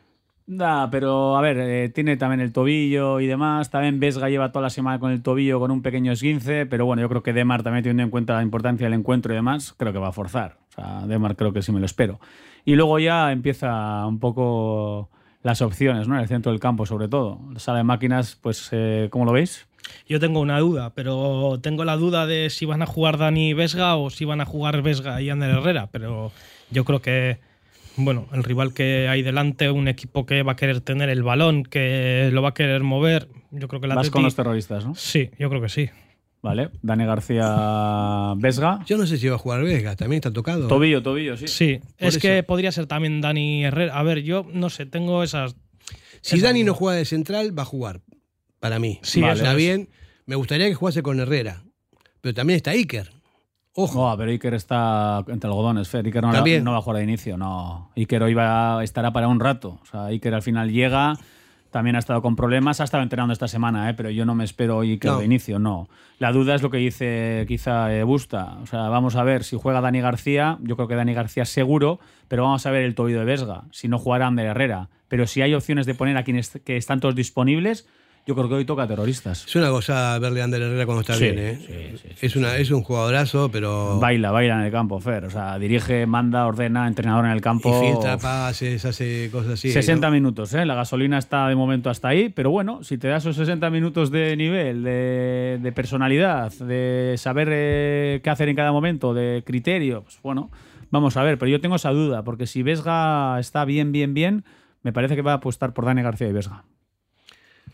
[0.49, 3.69] Da, pero a ver, eh, tiene también el tobillo y demás.
[3.69, 7.01] También Vesga lleva toda la semana con el tobillo con un pequeño esguince, pero bueno,
[7.01, 9.91] yo creo que Demar también teniendo en cuenta la importancia del encuentro y demás, creo
[9.91, 10.57] que va a forzar.
[10.69, 12.21] O sea, Demar creo que sí me lo espero.
[12.63, 15.09] Y luego ya empieza un poco
[15.43, 16.15] las opciones, ¿no?
[16.15, 17.39] En el centro del campo, sobre todo.
[17.51, 19.67] La sala de máquinas, pues, eh, ¿cómo lo veis?
[20.07, 23.95] Yo tengo una duda, pero tengo la duda de si van a jugar Dani Vesga
[23.95, 26.31] o si van a jugar Vesga y Ander Herrera, pero
[26.71, 27.39] yo creo que
[27.97, 31.63] bueno, el rival que hay delante, un equipo que va a querer tener el balón,
[31.63, 34.93] que lo va a querer mover, yo creo que la Vas con los terroristas, ¿no?
[34.95, 35.89] Sí, yo creo que sí.
[36.41, 36.69] Vale.
[36.81, 38.79] Dani García Vesga.
[38.85, 40.67] Yo no sé si va a jugar Vega, también está tocado.
[40.67, 41.47] Tobillo, tobillo, sí.
[41.47, 43.97] Sí, Por es que podría ser también Dani Herrera.
[43.97, 45.55] A ver, yo no sé, tengo esas
[46.21, 48.01] Si Dani no juega de central, va a jugar.
[48.59, 48.99] Para mí.
[49.03, 49.33] Sí, Vale.
[49.33, 49.57] está es.
[49.57, 49.89] bien.
[50.25, 51.63] Me gustaría que jugase con Herrera.
[52.21, 53.11] Pero también está Iker.
[53.73, 54.09] Ojo.
[54.09, 56.05] No, pero Iker está entre algodones, Fer.
[56.05, 56.63] Iker no, También.
[56.63, 57.91] no va a jugar de inicio, no.
[57.95, 59.79] Iker hoy va, estará para un rato.
[59.83, 61.13] O sea, Iker al final llega,
[61.69, 63.93] también ha estado con problemas, ha estado entrenando esta semana, ¿eh?
[63.93, 65.19] pero yo no me espero hoy Iker No.
[65.19, 65.87] de inicio, no.
[66.17, 68.57] La duda es lo que dice quizá eh, Busta.
[68.63, 70.57] O sea, vamos a ver si juega Dani García.
[70.61, 73.65] Yo creo que Dani García seguro, pero vamos a ver el tobillo de Vesga.
[73.71, 74.89] Si no jugará Ander Herrera.
[75.07, 77.87] Pero si hay opciones de poner a quienes que están todos disponibles,
[78.27, 79.45] yo creo que hoy toca terroristas.
[79.47, 81.59] Es una gozada verle a Ander Herrera cuando está Sí, bien, ¿eh?
[81.65, 83.99] sí, sí, es, una, es un jugadorazo, pero.
[83.99, 85.23] Baila, baila en el campo, Fer.
[85.23, 87.69] O sea, dirige, manda, ordena, entrenador en el campo.
[87.69, 89.71] Y filtra pases, hace cosas así.
[89.71, 90.13] 60 ¿no?
[90.13, 90.65] minutos, ¿eh?
[90.65, 94.11] La gasolina está de momento hasta ahí, pero bueno, si te das esos 60 minutos
[94.11, 100.03] de nivel, de, de personalidad, de saber eh, qué hacer en cada momento, de criterio,
[100.03, 100.51] pues bueno,
[100.91, 101.37] vamos a ver.
[101.37, 104.43] Pero yo tengo esa duda, porque si Vesga está bien, bien, bien,
[104.83, 106.65] me parece que va a apostar por Dani García y Vesga.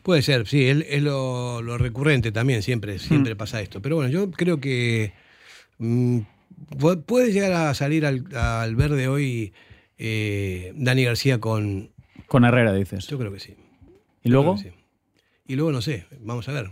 [0.04, 3.00] Puede ser, sí, es, es lo, lo recurrente también, siempre, Mm.
[3.00, 3.82] siempre pasa esto.
[3.82, 5.14] Pero bueno, yo creo que
[5.80, 6.20] mm,
[6.78, 9.54] pu- puede llegar a salir al, al verde hoy
[9.98, 11.92] eh, Dani García con.
[12.28, 13.08] Con Herrera, dices.
[13.08, 13.56] Yo creo que sí.
[14.24, 14.58] ¿Y luego?
[14.58, 14.70] Sí.
[15.46, 16.70] Y luego no sé, vamos a ver.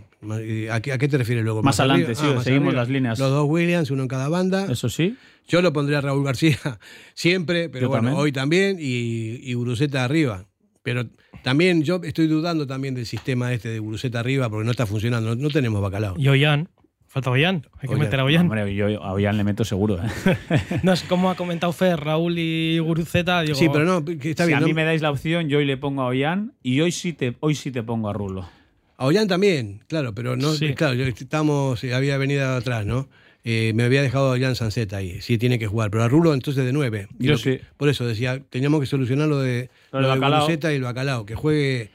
[0.70, 1.62] ¿A qué, a qué te refieres luego?
[1.62, 2.82] Más adelante, sí, Ah, más seguimos arriba.
[2.82, 3.18] las líneas.
[3.18, 4.66] Los dos Williams, uno en cada banda.
[4.70, 5.16] Eso sí.
[5.48, 6.58] Yo lo pondría a Raúl García
[7.14, 8.22] siempre, pero Yo bueno, también.
[8.22, 10.46] hoy también y, y Guruceta arriba.
[10.82, 11.06] Pero
[11.42, 15.34] también yo estoy dudando también del sistema este de Guruceta arriba porque no está funcionando,
[15.34, 16.14] no, no tenemos bacalao.
[16.18, 16.68] Y Ollán.
[17.06, 17.66] Falta Ollán.
[17.74, 17.98] Hay que Ollán.
[18.00, 18.42] meter a Ollán.
[18.46, 19.98] Hombre, yo a Ollán le meto seguro.
[20.02, 20.36] ¿eh?
[20.82, 23.42] No es como ha comentado Fer, Raúl y Guruceta.
[23.42, 24.56] Digo, Sí, pero no, que está si bien.
[24.56, 24.66] a ¿no?
[24.66, 27.36] mí me dais la opción, yo hoy le pongo a Ollán y hoy sí te,
[27.40, 28.48] hoy sí te pongo a Rulo.
[28.96, 30.74] A Ollán también, claro, pero no, Sí.
[30.74, 33.08] claro, yo estamos, eh, había venido atrás, ¿no?
[33.44, 36.32] Eh, me había dejado a Ollán Sancet ahí, sí tiene que jugar, pero a Rulo
[36.32, 37.08] entonces de nueve.
[37.18, 37.64] Y Yo lo que- sí.
[37.76, 40.48] Por eso decía, teníamos que solucionar lo de, Lo de bacalao.
[40.50, 41.90] Y el bacalao, que juegue,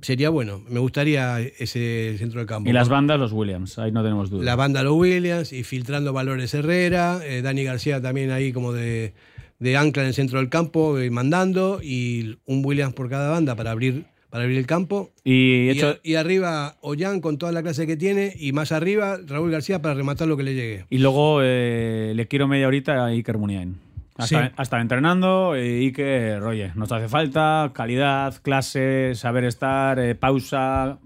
[0.00, 2.68] sería bueno, me gustaría ese centro del campo.
[2.70, 4.44] Y las bandas, los Williams, ahí no tenemos duda.
[4.44, 9.14] La banda Los Williams y filtrando valores Herrera, eh, Dani García también ahí como de,
[9.58, 13.56] de ancla en el centro del campo, eh, mandando, y un Williams por cada banda
[13.56, 15.10] para abrir, para abrir el campo.
[15.24, 18.70] y Y, hecho, a- y arriba Ollán con toda la clase que tiene, y más
[18.70, 20.84] arriba Raúl García para rematar lo que le llegue.
[20.90, 23.76] Y luego eh, le quiero media horita a Iker Muniain.
[24.18, 24.52] Hasta, Sí.
[24.56, 30.98] hasta entrenando, eh, Iker, oye, nos hace falta calidad, clase, saber estar, eh, pausa.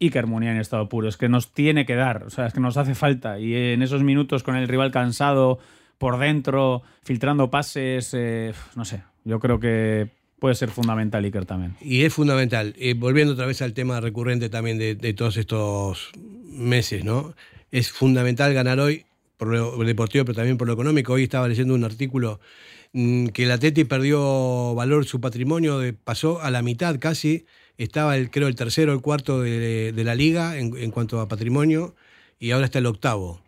[0.00, 2.60] Iker Muniain en estado puro, es que nos tiene que dar, o sea, es que
[2.60, 3.38] nos hace falta.
[3.40, 5.58] Y en esos minutos con el rival cansado,
[5.96, 11.76] por dentro, filtrando pases, eh, no sé, yo creo que puede ser fundamental Iker también.
[11.80, 16.10] Y es fundamental, eh, volviendo otra vez al tema recurrente también de, de todos estos
[16.46, 17.32] meses, ¿no?
[17.70, 19.06] Es fundamental ganar hoy
[19.44, 21.12] por lo deportivo, pero también por lo económico.
[21.12, 22.40] Hoy estaba leyendo un artículo
[22.92, 27.46] mm, que el Atleti perdió valor, su patrimonio de- pasó a la mitad casi,
[27.78, 31.94] estaba el, creo el tercero el cuarto de, la liga en, en cuanto a patrimonio
[32.38, 33.40] y ahora está el octavo.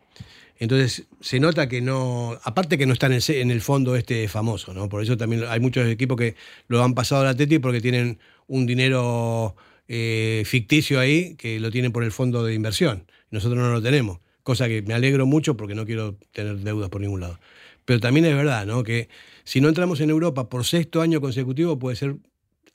[0.58, 4.26] Entonces se nota que no, aparte que no está en el, en el fondo este
[4.28, 4.88] famoso, ¿no?
[4.88, 6.34] Por eso también hay muchos equipos que
[6.68, 9.54] lo han pasado al Atleti porque tienen un dinero
[9.88, 13.06] eh, ficticio ahí que lo tienen por el fondo de inversión.
[13.30, 17.00] Nosotros no lo tenemos, cosa que me alegro mucho porque no quiero tener deudas por
[17.00, 17.40] ningún lado.
[17.84, 18.84] Pero también es verdad, ¿no?
[18.84, 19.08] Que
[19.42, 22.14] si no entramos en Europa por sexto año consecutivo puede ser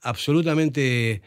[0.01, 1.21] absolutamente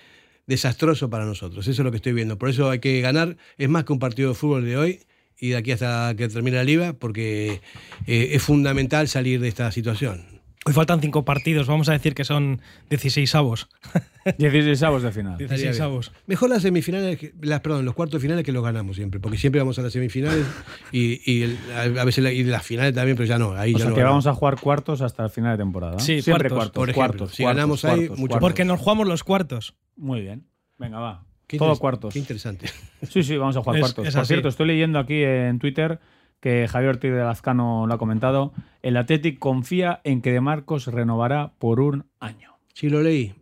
[0.47, 1.67] desastroso para nosotros.
[1.67, 2.37] Eso es lo que estoy viendo.
[2.37, 3.39] Por eso hay que ganar.
[3.57, 5.01] Es más que un partido de fútbol de hoy
[5.41, 7.63] y de aquí hasta que termine la liga, porque
[8.07, 10.34] eh, es fundamental salir de esta situación.
[10.67, 13.69] Hoy faltan cinco partidos, vamos a decir que son 16 avos.
[14.39, 15.37] 16 avos de final.
[15.37, 16.11] 16 avos.
[16.27, 19.61] Mejor las semifinales, las, perdón, los cuartos de finales que los ganamos siempre, porque siempre
[19.61, 20.47] vamos a las semifinales
[20.91, 21.59] y, y el-
[21.99, 23.53] a veces la- y las finales también, pero ya no.
[23.53, 24.25] Ahí O ya sea no que ganamos.
[24.25, 25.99] vamos a jugar cuartos hasta el final de temporada.
[25.99, 26.75] Sí, siempre cuartos, cuartos.
[26.75, 27.19] por ejemplo.
[27.19, 28.39] cuartos, Si cuartos, ganamos ahí, cuartos, mucho.
[28.39, 29.75] Porque nos jugamos los cuartos.
[29.97, 30.47] Muy bien.
[30.79, 31.27] Venga, va.
[31.47, 32.15] Qué Todo cuartos.
[32.15, 32.71] Qué interesante.
[33.11, 34.07] Sí, sí, vamos a jugar Es- cuartos.
[34.09, 36.01] es Por cierto, estoy leyendo aquí en Twitter
[36.41, 38.53] que Javier Ortiz de Lazcano lo ha comentado.
[38.83, 42.57] El Athletic confía en que De Marcos renovará por un año.
[42.75, 43.35] Si lo leí,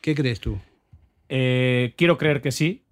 [0.00, 0.58] ¿qué crees tú?
[1.28, 2.84] Eh, quiero creer que sí.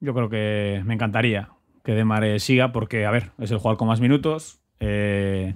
[0.00, 1.50] Yo creo que me encantaría
[1.84, 4.60] que Demar eh, siga porque, a ver, es el jugador con más minutos.
[4.80, 5.54] Eh,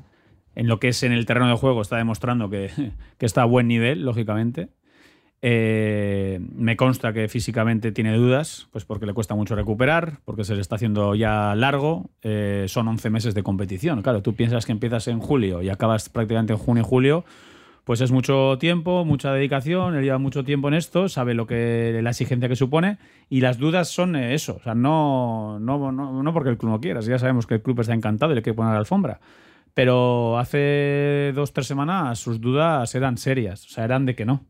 [0.54, 2.70] en lo que es en el terreno de juego está demostrando que,
[3.18, 4.68] que está a buen nivel, lógicamente.
[5.42, 10.54] Eh, me consta que físicamente tiene dudas, pues porque le cuesta mucho recuperar, porque se
[10.54, 12.10] le está haciendo ya largo.
[12.22, 14.02] Eh, son 11 meses de competición.
[14.02, 17.24] Claro, tú piensas que empiezas en julio y acabas prácticamente en junio y julio.
[17.84, 21.98] Pues es mucho tiempo, mucha dedicación, él lleva mucho tiempo en esto, sabe lo que
[22.02, 22.98] la exigencia que supone
[23.30, 26.72] y las dudas son eh, eso, o sea, no, no, no, no porque el club
[26.72, 29.18] no quiera, ya sabemos que el club está encantado y le quiere poner la alfombra,
[29.74, 34.44] pero hace dos, tres semanas sus dudas eran serias, o sea, eran de que no.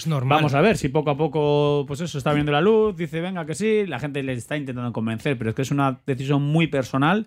[0.00, 0.38] Es normal.
[0.38, 3.44] Vamos a ver si poco a poco, pues eso, está viendo la luz, dice, venga,
[3.44, 6.68] que sí, la gente le está intentando convencer, pero es que es una decisión muy
[6.68, 7.26] personal.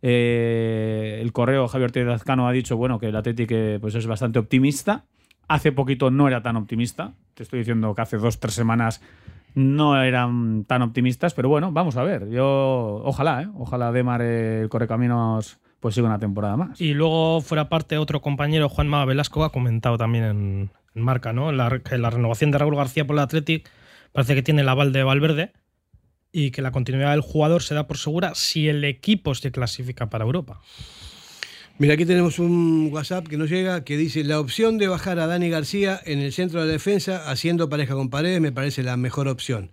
[0.00, 4.06] Eh, el correo Javier Ortiz Azcano ha dicho, bueno, que el Atlético eh, pues es
[4.06, 5.04] bastante optimista.
[5.46, 7.12] Hace poquito no era tan optimista.
[7.34, 9.02] Te estoy diciendo que hace dos, tres semanas
[9.54, 12.30] no eran tan optimistas, pero bueno, vamos a ver.
[12.30, 13.48] Yo, ojalá, ¿eh?
[13.58, 16.80] Ojalá Demar, el Correcaminos, pues siga una temporada más.
[16.80, 21.52] Y luego, fuera parte, otro compañero, Juanma Velasco, ha comentado también en Marca, ¿no?
[21.52, 23.68] La, la renovación de Raúl García por el Athletic
[24.12, 25.52] parece que tiene el aval de Valverde
[26.32, 30.10] y que la continuidad del jugador se da por segura si el equipo se clasifica
[30.10, 30.60] para Europa.
[31.78, 35.26] Mira, aquí tenemos un WhatsApp que nos llega que dice la opción de bajar a
[35.26, 38.96] Dani García en el centro de la defensa haciendo pareja con Paredes me parece la
[38.96, 39.70] mejor opción.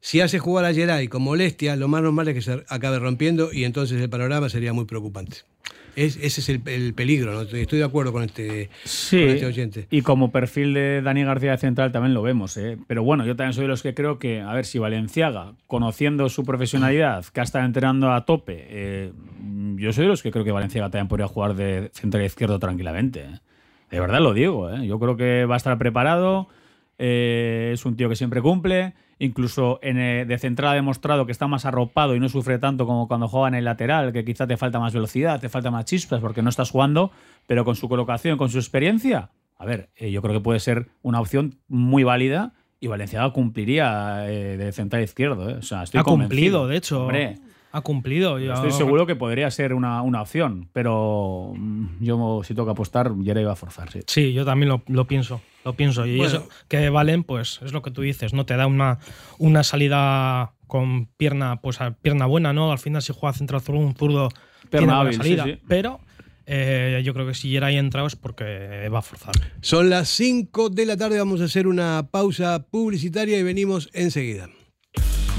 [0.00, 3.52] Si hace jugar a Geray con molestia, lo más normal es que se acabe rompiendo
[3.52, 5.38] y entonces el panorama sería muy preocupante.
[5.94, 7.42] Es, ese es el, el peligro, ¿no?
[7.42, 9.86] Estoy de acuerdo con este, Sí, con este oyente.
[9.90, 12.56] y como perfil de Dani García de Central también lo vemos.
[12.56, 12.78] ¿eh?
[12.86, 16.28] Pero bueno, yo también soy de los que creo que, a ver, si Valenciaga, conociendo
[16.28, 19.12] su profesionalidad, que ha estado entrenando a tope, eh,
[19.76, 23.20] yo soy de los que creo que Valenciaga también podría jugar de central izquierdo tranquilamente.
[23.20, 23.40] ¿eh?
[23.90, 24.86] De verdad lo digo, ¿eh?
[24.86, 26.48] yo creo que va a estar preparado,
[26.98, 31.46] es un tío que siempre cumple, incluso en, eh, de central ha demostrado que está
[31.46, 34.56] más arropado y no sufre tanto como cuando juega en el lateral, que quizá te
[34.56, 37.10] falta más velocidad, te falta más chispas porque no estás jugando,
[37.46, 40.88] pero con su colocación, con su experiencia, a ver, eh, yo creo que puede ser
[41.02, 45.48] una opción muy válida y Valenciaga cumpliría eh, de central izquierdo.
[45.50, 45.54] ¿eh?
[45.54, 47.02] O sea, estoy ha cumplido, de hecho.
[47.02, 47.36] Hombre,
[47.70, 48.38] Ha cumplido.
[48.40, 53.12] Yo- estoy seguro que podría ser una, una opción, pero mm, yo si toca apostar,
[53.20, 53.90] ya iba a forzar.
[53.92, 54.00] Sí.
[54.08, 55.40] Sí, yo también lo, lo pienso.
[55.64, 56.06] Lo pienso.
[56.06, 56.38] Y Bueno.
[56.38, 58.46] eso que Valen, pues es lo que tú dices, ¿no?
[58.46, 58.98] Te da una,
[59.38, 62.72] una salida con pierna, pues a pierna buena, ¿no?
[62.72, 64.28] Al final, si juega central zurdo, un zurdo
[64.70, 65.44] tiene buena hábil, salida.
[65.44, 65.58] sí.
[65.68, 66.00] Pero
[66.46, 69.34] eh, yo creo que si Yeray entrado es porque va a forzar.
[69.60, 74.48] Son las 5 de la tarde, vamos a hacer una pausa publicitaria y venimos enseguida.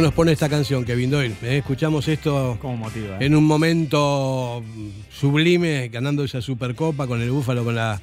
[0.00, 1.34] ¿Cómo nos pone esta canción, Kevin Doyle?
[1.42, 1.58] ¿Eh?
[1.58, 3.16] Escuchamos esto motiva.
[3.20, 3.26] ¿eh?
[3.26, 4.64] en un momento
[5.10, 8.00] sublime, ganando esa Supercopa con el Búfalo, con la,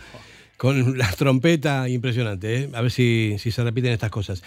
[0.57, 2.55] con la trompeta, impresionante.
[2.65, 2.69] ¿eh?
[2.75, 4.43] A ver si, si se repiten estas cosas.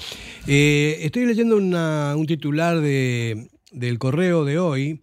[0.46, 5.00] Estoy leyendo una- un titular de, del correo de hoy,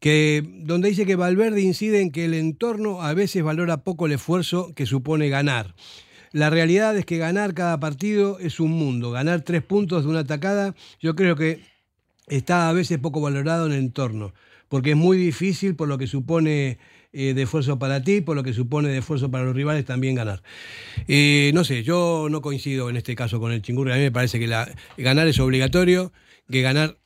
[0.00, 4.12] que, donde dice que Valverde incide en que el entorno a veces valora poco el
[4.14, 5.76] esfuerzo que supone ganar.
[6.32, 9.10] La realidad es que ganar cada partido es un mundo.
[9.10, 11.60] Ganar tres puntos de una atacada, yo creo que
[12.26, 14.34] está a veces poco valorado en el entorno,
[14.68, 16.78] porque es muy difícil por lo que supone
[17.12, 20.14] eh, de esfuerzo para ti, por lo que supone de esfuerzo para los rivales también
[20.14, 20.42] ganar.
[21.06, 24.12] Eh, no sé, yo no coincido en este caso con el Chingurri, a mí me
[24.12, 24.46] parece que
[24.98, 26.12] ganar es obligatorio,
[26.50, 26.98] que ganar,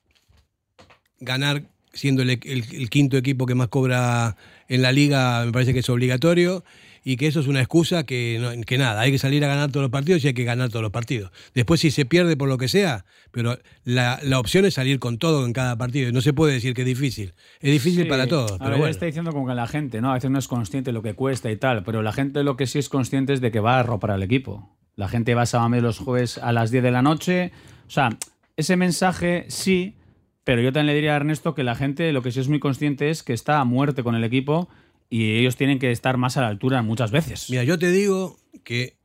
[1.20, 4.36] ganar siendo el quinto equipo que más cobra
[4.68, 6.64] en la liga me parece que es obligatorio
[7.04, 9.70] y que eso es una excusa que, no- que nada, hay que salir a ganar
[9.70, 11.32] todos los partidos y hay que ganar todos los partidos.
[11.54, 15.18] Después si se pierde por lo que sea, pero la, la opción es salir con
[15.18, 17.34] todo en cada partido y no se puede decir que es difícil.
[17.60, 18.90] Es difícil Sí, para todos, a pero ver, bueno.
[18.90, 20.10] está diciendo como que la gente, ¿no?
[20.10, 22.56] A veces no es consciente de lo que cuesta y tal, pero la gente lo
[22.56, 24.76] que sí es consciente es de que va a arropar al equipo.
[24.94, 27.50] La gente va a Sabamés los jueves a las 10 de la noche.
[27.86, 28.10] O sea,
[28.56, 29.96] ese mensaje sí,
[30.44, 32.60] pero yo también le diría a Ernesto que la gente lo que sí es muy
[32.60, 34.68] consciente es que está a muerte con el equipo
[35.12, 37.50] y ellos tienen que estar más a la altura muchas veces.
[37.50, 38.96] Mira, yo te digo que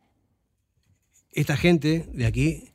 [1.33, 2.69] esta gente de aquí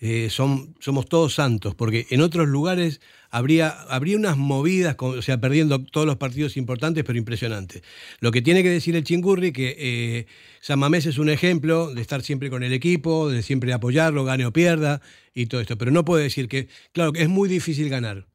[0.00, 5.20] eh, son, somos todos santos, porque en otros lugares habría, habría unas movidas, con- o
[5.20, 7.82] sea, perdiendo todos los partidos importantes, pero impresionantes.
[8.20, 10.26] Lo que tiene que decir el Chingurri, que eh,
[10.62, 14.46] San Mamés es un ejemplo de estar siempre con el equipo, de siempre apoyarlo, gane
[14.46, 15.02] o pierda,
[15.34, 15.76] y todo esto.
[15.76, 18.26] Pero no puede decir que, claro, que es muy difícil ganar.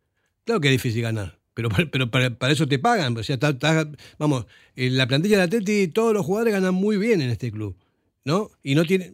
[0.44, 1.40] Claro que es difícil ganar.
[1.56, 3.18] Pero, pero para, para eso te pagan.
[3.18, 3.90] O sea, está- está-
[4.20, 4.46] vamos,
[4.76, 7.76] en la plantilla de Atleti todos los jugadores ganan muy bien en este club.
[8.24, 8.52] ¿No?
[8.62, 9.14] Y no tiene.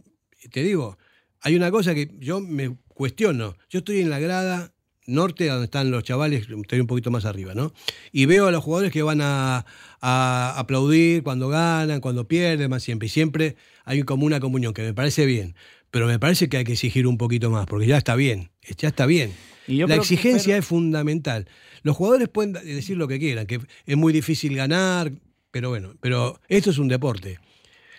[0.51, 0.97] Te digo,
[1.41, 3.55] hay una cosa que yo me cuestiono.
[3.69, 4.73] Yo estoy en la grada
[5.05, 7.73] norte, donde están los chavales, estoy un poquito más arriba, ¿no?
[8.13, 9.65] Y veo a los jugadores que van a,
[9.99, 13.07] a aplaudir cuando ganan, cuando pierden, más siempre.
[13.07, 15.55] Y siempre hay como una comunión, que me parece bien.
[15.91, 18.49] Pero me parece que hay que exigir un poquito más, porque ya está bien.
[18.77, 19.33] Ya está bien.
[19.67, 21.47] Y yo la que, exigencia pero- es fundamental.
[21.83, 25.11] Los jugadores pueden decir lo que quieran, que es muy difícil ganar,
[25.51, 27.39] pero bueno, pero esto es un deporte.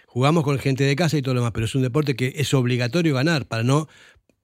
[0.07, 2.53] Jugamos con gente de casa y todo lo demás, pero es un deporte que es
[2.55, 3.89] obligatorio ganar para no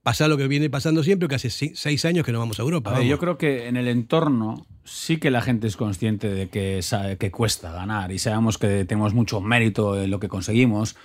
[0.03, 2.93] pasar lo que viene pasando siempre, que hace seis años que no vamos a Europa.
[2.93, 3.07] Vamos.
[3.07, 7.19] yo creo que en el entorno sí que la gente es consciente de que, sabe,
[7.19, 10.97] que cuesta ganar y sabemos que tenemos mucho mérito en lo que conseguimos.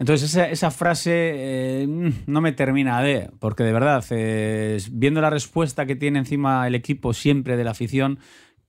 [0.00, 5.28] Entonces esa, frase eh, mm, no me termina de, porque de verdad, eh, viendo la
[5.28, 8.18] respuesta que tiene encima el equipo siempre de la afición,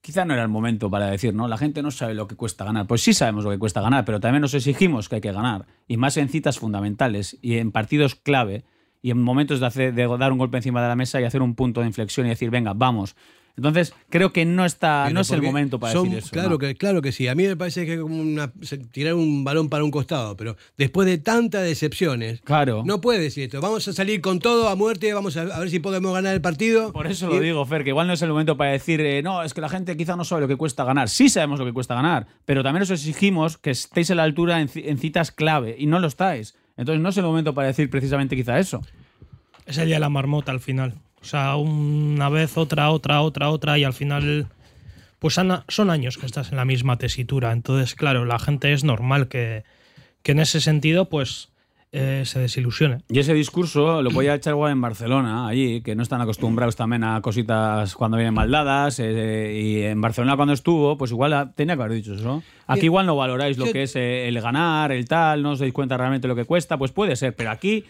[0.01, 1.47] quizá no era el momento para decir, ¿no?
[1.47, 2.85] La gente no sabe lo que cuesta ganar.
[2.85, 5.67] Pues sí sabemos lo que cuesta ganar, pero también nos exigimos que hay que ganar.
[5.87, 8.65] Y más en citas fundamentales y en partidos clave
[9.01, 11.41] y en momentos de, hacer, de dar un golpe encima de la mesa y hacer
[11.41, 13.15] un punto de inflexión y decir, venga, vamos.
[13.57, 16.29] Entonces, creo que no está, Pero no es el momento para son- decir eso.
[16.31, 16.57] Claro, ¿no?
[16.57, 17.27] que, claro que sí.
[17.27, 18.51] A mí me parece que es como una,
[18.91, 22.83] tirar un balón para un costado, pero después de tantas decepciones, Claro.
[22.85, 23.61] no puede decir esto.
[23.61, 26.41] Vamos a salir con todo a muerte, vamos a, a ver si podemos ganar el
[26.41, 26.91] partido.
[26.93, 29.21] Por eso lo Y- digo, Fer, que igual no es el momento para decir, eh,
[29.21, 31.09] no, es que la gente quizá no sabe lo que cuesta ganar.
[31.09, 34.61] Sí sabemos lo que cuesta ganar, pero también os exigimos que estéis a la altura
[34.61, 36.55] en, en citas clave y no lo estáis.
[36.77, 38.81] Entonces no es el momento para decir precisamente quizá eso.
[39.65, 40.95] Es el día de la marmota al final.
[41.21, 44.47] O sea, una vez, otra, otra, otra, otra, y al final,
[45.19, 47.51] pues son años que estás en la misma tesitura.
[47.51, 49.63] Entonces, claro, la gente es normal que,
[50.23, 51.49] que en ese sentido, pues,
[51.93, 52.99] eh, se desilusione.
[53.09, 56.77] Y ese discurso lo voy a echar igual en Barcelona, allí, que no están acostumbrados
[56.77, 58.97] también a cositas cuando vienen mal dadas.
[58.99, 62.43] eh, y en Barcelona cuando estuvo, pues igual tenía que haber dicho eso.
[62.65, 65.73] Aquí igual no valoráis lo que es eh, el ganar, el tal, no os dais
[65.73, 67.35] cuenta realmente lo que cuesta, pues puede ser.
[67.35, 67.83] Pero aquí,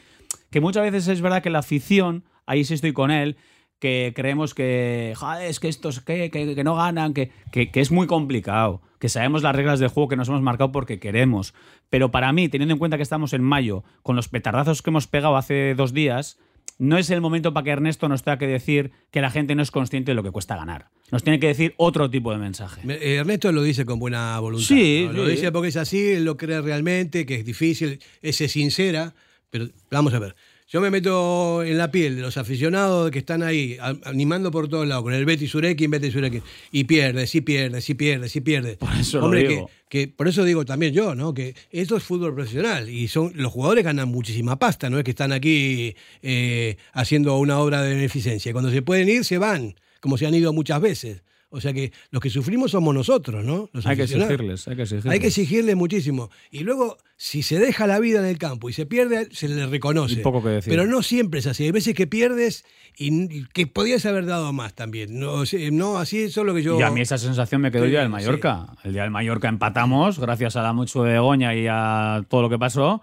[0.50, 3.38] que muchas veces es verdad que la afición, ahí sí estoy con él,
[3.80, 7.92] que creemos que, joder, es que estos que, que, que no ganan, que, que, es
[7.92, 11.54] muy complicado, que sabemos las reglas del juego que nos hemos marcado porque queremos.
[11.90, 15.08] Pero para mí, teniendo en cuenta que estamos en mayo, con los petardazos que hemos
[15.08, 16.38] pegado hace dos días,
[16.78, 19.62] no es el momento para que Ernesto nos tenga que decir que la gente no
[19.64, 20.90] es consciente de lo que cuesta ganar.
[21.12, 22.82] Nos tiene que decir otro tipo de mensaje.
[22.84, 24.68] Me- eh, Ernesto lo dice con buena voluntad.
[24.68, 25.14] Sí, ¿no?
[25.14, 25.32] Lo sí.
[25.32, 29.14] dice porque es así, él lo cree realmente, que es difícil, es sincera,
[29.50, 30.36] pero vamos a ver.
[30.72, 34.88] Yo me meto en la piel de los aficionados que están ahí animando por todos
[34.88, 36.42] lados, con el Betty Surekin, Betty Surekin,
[36.72, 38.78] y pierde, sí pierde, sí pierde, sí pierde.
[38.78, 39.70] Por eso lo Hombre, digo.
[39.90, 41.34] Que, que por eso digo también yo, ¿no?
[41.34, 45.12] Que esto es fútbol profesional y son los jugadores ganan muchísima pasta, no es que
[45.12, 48.54] están aquí eh, haciendo una obra de beneficencia.
[48.54, 51.22] Cuando se pueden ir, se van, como se han ido muchas veces.
[51.54, 53.70] O sea que los que sufrimos somos nosotros, ¿no?
[53.74, 55.12] Los Hay que exigirles, hay que exigirles.
[55.12, 56.30] Hay que exigirle muchísimo.
[56.50, 59.68] Y luego, si se deja la vida en el campo y se pierde, se le
[59.68, 60.14] reconoce.
[60.14, 60.72] Y poco que decir.
[60.72, 61.66] Pero no siempre es así.
[61.66, 62.64] Hay veces que pierdes
[62.98, 65.20] y, que podías haber dado más también.
[65.20, 66.80] No, no así es lo que yo.
[66.80, 68.14] Y a mí esa sensación me quedó Sí, el día del sí.
[68.14, 68.68] Mallorca.
[68.86, 72.50] El día del Mallorca empatamos, gracias a la mucho de Goña y a todo lo
[72.50, 73.02] que pasó.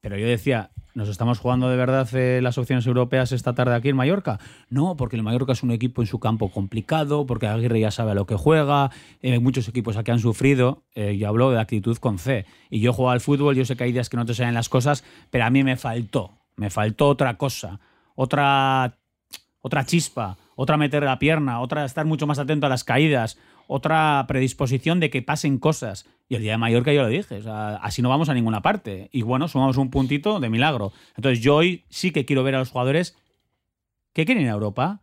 [0.00, 3.88] Pero yo decía, ¿nos estamos jugando de verdad eh, las opciones europeas esta tarde aquí
[3.88, 4.38] en Mallorca?
[4.68, 8.12] No, porque el Mallorca es un equipo en su campo complicado, porque Aguirre ya sabe
[8.12, 8.90] a lo que juega,
[9.22, 12.46] eh, muchos equipos aquí han sufrido, eh, yo hablo de actitud con C.
[12.70, 14.68] Y yo juego al fútbol, yo sé que hay días que no te salen las
[14.68, 17.80] cosas, pero a mí me faltó, me faltó otra cosa,
[18.14, 18.98] otra
[19.60, 24.24] otra chispa, otra meter la pierna, otra estar mucho más atento a las caídas, otra
[24.28, 26.06] predisposición de que pasen cosas.
[26.28, 28.60] Y el día de Mallorca yo lo dije, o sea, así no vamos a ninguna
[28.60, 29.08] parte.
[29.12, 30.92] Y bueno, sumamos un puntito de milagro.
[31.16, 33.16] Entonces yo hoy sí que quiero ver a los jugadores
[34.12, 35.00] que quieren ir a Europa.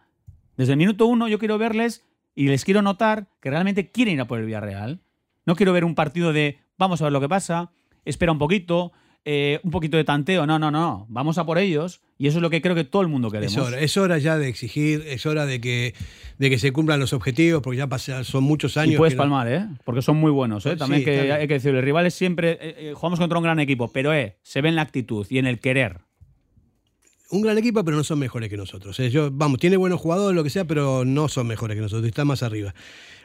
[0.55, 2.03] Desde el minuto uno yo quiero verles
[2.35, 4.99] y les quiero notar que realmente quieren ir a por el Villarreal.
[5.45, 7.71] No quiero ver un partido de vamos a ver lo que pasa,
[8.03, 8.91] espera un poquito,
[9.23, 10.45] eh, un poquito de tanteo.
[10.45, 11.07] No, no, no.
[11.09, 12.01] Vamos a por ellos.
[12.17, 13.53] Y eso es lo que creo que todo el mundo queremos.
[13.53, 15.93] Es hora, es hora ya de exigir, es hora de que,
[16.37, 18.95] de que se cumplan los objetivos, porque ya pasa- son muchos años.
[18.95, 19.65] Y puedes que no- palmar, ¿eh?
[19.83, 20.71] Porque son muy buenos, ¿eh?
[20.73, 21.79] Sí, También que hay que decirlo.
[21.79, 22.51] El rival es siempre.
[22.53, 25.37] eh, eh, jugamos contra un gran equipo, pero eh, se ve en la actitud y
[25.37, 25.99] en el querer.
[27.29, 28.99] Un gran equipo, pero no son mejores que nosotros.
[28.99, 32.07] Eh, yo, vamos, tiene buenos jugadores, lo que sea, pero no son mejores que nosotros,
[32.07, 32.73] está más arriba.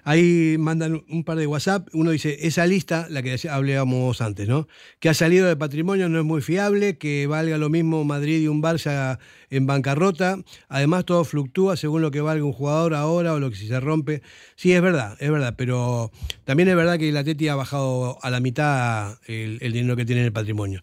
[0.03, 4.66] Ahí mandan un par de WhatsApp, uno dice, esa lista, la que hablábamos antes, ¿no?
[4.98, 8.48] Que ha salido de patrimonio no es muy fiable, que valga lo mismo Madrid y
[8.48, 9.18] un Barça
[9.51, 10.38] en bancarrota.
[10.68, 13.78] Además, todo fluctúa según lo que valga un jugador ahora o lo que si se
[13.78, 14.22] rompe.
[14.57, 16.11] Sí, es verdad, es verdad, pero
[16.44, 20.22] también es verdad que el Atleti ha bajado a la mitad el dinero que tiene
[20.22, 20.80] en el patrimonio.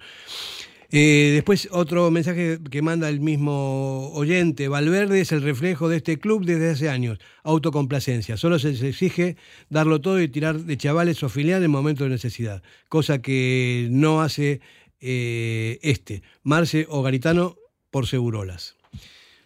[0.92, 6.18] Eh, después otro mensaje que manda el mismo oyente, Valverde es el reflejo de este
[6.18, 9.36] club desde hace años, autocomplacencia, solo se les exige
[9.70, 14.22] darlo todo y tirar de chavales o filial en momentos de necesidad, cosa que no
[14.22, 14.62] hace
[15.02, 17.58] eh, este, Marce o Garitano
[17.92, 18.78] por segurolas.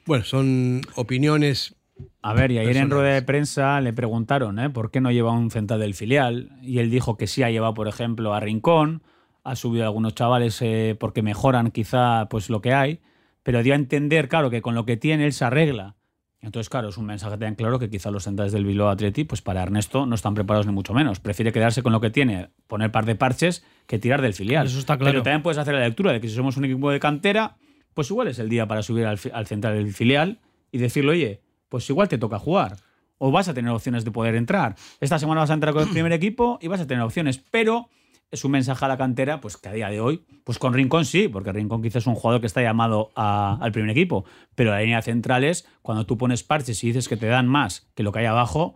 [0.05, 1.75] Bueno, son opiniones
[2.21, 4.69] A ver, y ayer en rueda de prensa le preguntaron ¿eh?
[4.69, 6.57] por qué no lleva un central del filial.
[6.61, 9.03] Y él dijo que sí ha llevado, por ejemplo, a Rincón,
[9.43, 12.99] ha subido a algunos chavales eh, porque mejoran quizá pues lo que hay,
[13.43, 15.95] pero dio a entender, claro, que con lo que tiene él se arregla.
[16.41, 19.43] Entonces, claro, es un mensaje tan claro que quizá los centrales del Bilbao Atleti, pues
[19.43, 21.19] para Ernesto no están preparados ni mucho menos.
[21.19, 24.65] Prefiere quedarse con lo que tiene, poner par de parches, que tirar del filial.
[24.65, 25.11] Eso está claro.
[25.11, 27.57] Pero también puedes hacer la lectura de que si somos un equipo de cantera,
[27.93, 30.39] pues igual es el día para subir al, al central del filial
[30.71, 32.77] y decirle, oye, pues igual te toca jugar.
[33.19, 34.75] O vas a tener opciones de poder entrar.
[34.99, 37.37] Esta semana vas a entrar con el primer equipo y vas a tener opciones.
[37.51, 37.87] Pero
[38.31, 41.03] es un mensaje a la cantera, pues que a día de hoy, pues con Rincón
[41.05, 44.23] sí, porque Rincón quizás es un jugador que está llamado a- al primer equipo.
[44.55, 47.87] Pero la línea central es, cuando tú pones parches y dices que te dan más
[47.93, 48.73] que lo que hay abajo,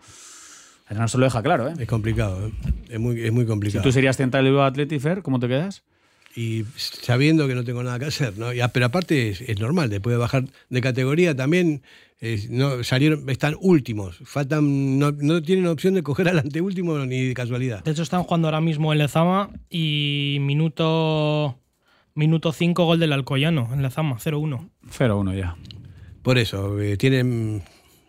[0.90, 1.74] Ernesto lo deja claro, ¿eh?
[1.80, 2.52] Es complicado, ¿eh?
[2.90, 3.84] es, muy, es muy Si complicado.
[3.84, 5.84] tú serías central del Bilbao Athletic, Fer, ¿cómo te quedas?
[6.36, 8.54] Y sabiendo que no tengo nada que hacer, ¿no?
[8.54, 11.82] Y, pero aparte es, es normal, después de bajar de categoría también
[12.20, 17.28] es- no, salieron, están últimos, faltan, no, no tienen opción de coger al anteúltimo ni
[17.28, 17.84] de casualidad.
[17.84, 21.58] De hecho, están jugando ahora mismo en Lezama y minuto
[22.14, 24.70] minuto 5 gol del Alcoyano en Lezama, 0-1.
[24.90, 25.56] 0-1 ya.
[26.22, 27.64] Por eso, eh, tienen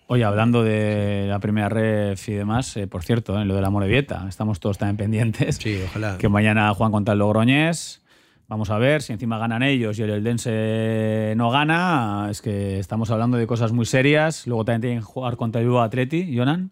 [0.09, 3.70] Oye, hablando de la primera ref y demás, eh, por cierto, en lo de la
[3.70, 5.57] Morevieta, estamos todos también pendientes.
[5.57, 6.16] Sí, ojalá.
[6.16, 8.03] Que mañana juegan contra el Logroñés.
[8.49, 12.28] Vamos a ver si encima ganan ellos y el Eldense no gana.
[12.30, 14.47] Es que estamos hablando de cosas muy serias.
[14.47, 16.70] Luego también tienen que jugar contra el Bilbao Atleti, Jonan.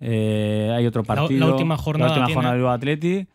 [0.00, 1.50] Eh, hay otro La- la partido.
[1.50, 3.26] última jornada La última jornada del Bilbao Atleti.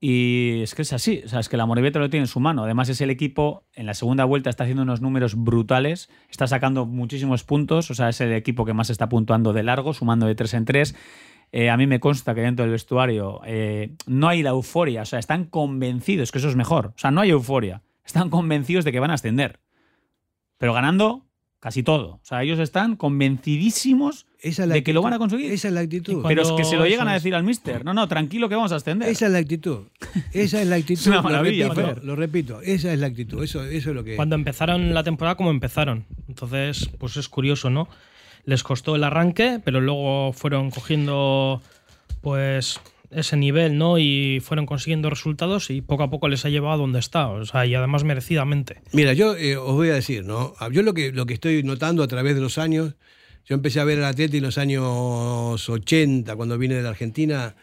[0.00, 2.38] Y es que es así, o sea, es que la Morevieta lo tiene en su
[2.38, 2.62] mano.
[2.62, 6.86] Además, es el equipo en la segunda vuelta está haciendo unos números brutales, está sacando
[6.86, 10.36] muchísimos puntos, o sea, es el equipo que más está puntuando de largo, sumando de
[10.36, 10.94] tres en tres.
[11.52, 15.06] Eh, a mí me consta que dentro del vestuario eh, no hay la euforia, o
[15.06, 18.92] sea, están convencidos, que eso es mejor, o sea, no hay euforia, están convencidos de
[18.92, 19.60] que van a ascender,
[20.58, 21.26] pero ganando
[21.60, 25.18] casi todo, o sea, ellos están convencidísimos esa es la de que lo van a
[25.18, 25.50] conseguir.
[25.50, 26.22] Esa es la actitud.
[26.26, 27.84] Pero es que se lo llegan a decir al mister.
[27.84, 29.08] No, no, tranquilo que vamos a ascender.
[29.08, 29.80] Esa es la actitud.
[30.32, 31.00] Esa es la actitud.
[31.00, 32.04] Es una lo maravilla, repito, Fer.
[32.04, 33.42] lo repito, esa es la actitud.
[33.42, 34.14] Eso, eso es lo que.
[34.14, 36.06] Cuando empezaron la temporada como empezaron.
[36.28, 37.88] Entonces, pues es curioso, ¿no?
[38.44, 41.62] Les costó el arranque, pero luego fueron cogiendo
[42.20, 42.80] pues
[43.10, 43.98] ese nivel, ¿no?
[43.98, 47.28] Y fueron consiguiendo resultados y poco a poco les ha llevado a donde está.
[47.28, 48.80] O sea, y además merecidamente.
[48.92, 50.54] Mira, yo eh, os voy a decir, ¿no?
[50.70, 52.94] Yo lo que, lo que estoy notando a través de los años,
[53.46, 57.54] yo empecé a ver al Atleti en los años 80, cuando vine de la Argentina,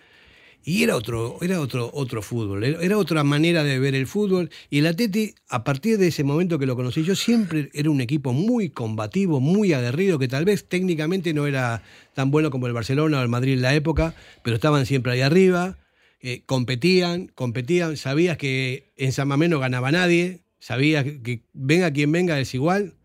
[0.68, 4.50] y era otro, era otro, otro fútbol, era otra manera de ver el fútbol.
[4.72, 8.02] Y el Atleti, a partir de ese momento que lo conocí, yo siempre era un
[8.02, 11.84] equipo muy combativo, muy aguerrido, que tal vez técnicamente no era
[12.16, 15.22] tan bueno como el Barcelona o el Madrid en la época, pero estaban siempre ahí
[15.22, 15.78] arriba,
[16.20, 21.92] eh, competían, competían, sabías que en San Mamés no ganaba nadie, sabías que, que venga
[21.92, 22.96] quien venga es igual.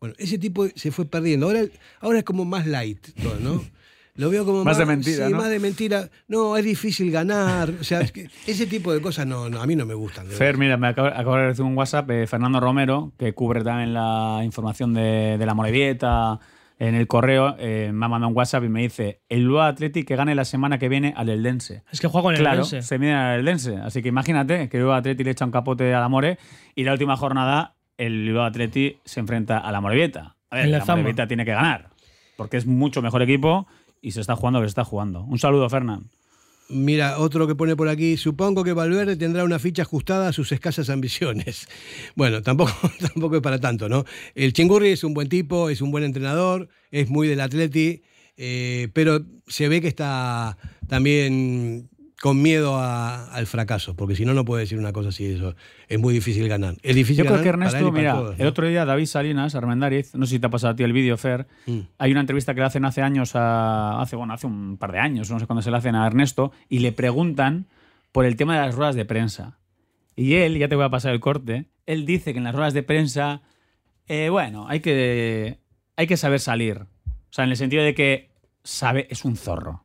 [0.00, 1.46] Bueno, ese tipo se fue perdiendo.
[1.46, 1.64] Ahora,
[2.00, 3.64] ahora es como más light todo, ¿no?
[4.16, 5.38] Lo veo como Más de mentira, sí, ¿no?
[5.38, 6.08] más de mentira.
[6.28, 7.70] No, es difícil ganar.
[7.80, 10.26] O sea, es que ese tipo de cosas no, no, a mí no me gustan.
[10.28, 13.92] Fer, mira, me acabo, acabo de recibir un WhatsApp de Fernando Romero, que cubre también
[13.92, 16.38] la información de, de la Morevieta
[16.78, 17.56] en el correo.
[17.58, 20.44] eh, me ha mandado un WhatsApp y me dice: el Lua Athletic que gane la
[20.44, 21.82] semana que viene al Eldense.
[21.90, 22.82] Es que juega con el Claro, Eldense.
[22.82, 23.78] se miden al Eldense.
[23.78, 26.38] Así que imagínate que el Bilbao Athletic le echa un capote a la More
[26.76, 30.36] y la última jornada el Bilbao Athletic se enfrenta a la Morevieta.
[30.50, 30.98] A ver, la Lezama.
[31.02, 31.90] Morevieta tiene que ganar.
[32.36, 33.66] porque es mucho mejor equipo
[34.04, 35.22] y se está jugando que se está jugando.
[35.24, 36.10] Un saludo, Fernán.
[36.68, 40.52] Mira, otro que pone por aquí, supongo que Valverde tendrá una ficha ajustada a sus
[40.52, 41.66] escasas ambiciones.
[42.14, 44.04] Bueno, tampoco, tampoco es para tanto, ¿no?
[44.34, 48.02] El Chingurri es un buen tipo, es un buen entrenador, es muy del Atleti,
[48.36, 51.88] eh, pero se ve que está también
[52.24, 55.54] con miedo a- al fracaso, porque si no, no puede decir una cosa así, eso
[55.88, 56.74] es muy difícil ganar.
[56.82, 58.42] Es difícil Yo creo que Ernesto, mira, todos, ¿no?
[58.42, 60.94] el otro día David Salinas, Armendáriz, no sé si te ha pasado a ti el
[60.94, 61.80] vídeo, Fer, Mm.
[61.98, 65.00] hay una entrevista que le hacen hace años, a, hace, bueno, hace un par de
[65.00, 67.66] años, no sé cuándo se le hacen a Ernesto, y le preguntan
[68.10, 69.58] por el tema de las ruedas de prensa.
[70.16, 72.72] Y él, ya te voy a pasar el corte, él dice que en las ruedas
[72.72, 73.42] de prensa,
[74.08, 75.58] eh, bueno, hay que,
[75.96, 76.78] hay que saber salir.
[76.78, 78.30] O sea, en el sentido de que
[78.62, 79.83] sabe, es un zorro.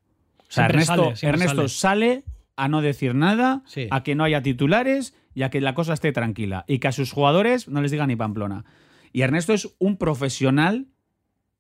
[0.50, 2.24] O sea, Siempre Ernesto, sale, siempre Ernesto sale
[2.56, 3.88] a no decir nada, Sí.
[3.92, 6.66] a que no haya titulares y a que la cosa esté tranquila.
[6.68, 8.66] Y que a sus jugadores no les diga ni Pamplona.
[9.14, 10.88] Y Ernesto es un profesional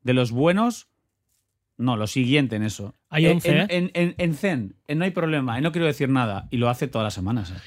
[0.03, 0.87] de los buenos.
[1.77, 2.95] No, lo siguiente en eso.
[3.09, 3.67] Hay En- 11, en, ¿eh?
[3.69, 6.47] en, en- en Zen, en no hay problema, en no quiero decir nada.
[6.51, 7.51] Y lo hace todas las semanas.
[7.51, 7.59] ¿eh?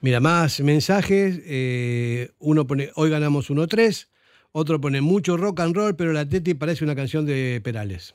[0.00, 1.40] Mira, más mensajes.
[1.44, 4.08] eh, uno pone, hoy ganamos 1-3.
[4.52, 8.14] Otro pone, mucho rock and roll, pero la Teti parece una canción de Perales.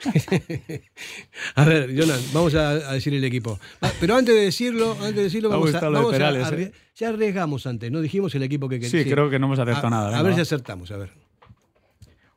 [1.54, 3.58] a ver, Jonan, vamos a, a decir el equipo.
[4.00, 6.72] Pero antes de decirlo, antes de decirlo, vamos a, de vamos a Perales, ¿eh?
[6.96, 9.12] Ya arriesgamos antes, no dijimos el equipo que Sí, queríamos.
[9.12, 10.18] creo que no hemos acertado a, nada.
[10.18, 11.12] A ver si acertamos, a ver.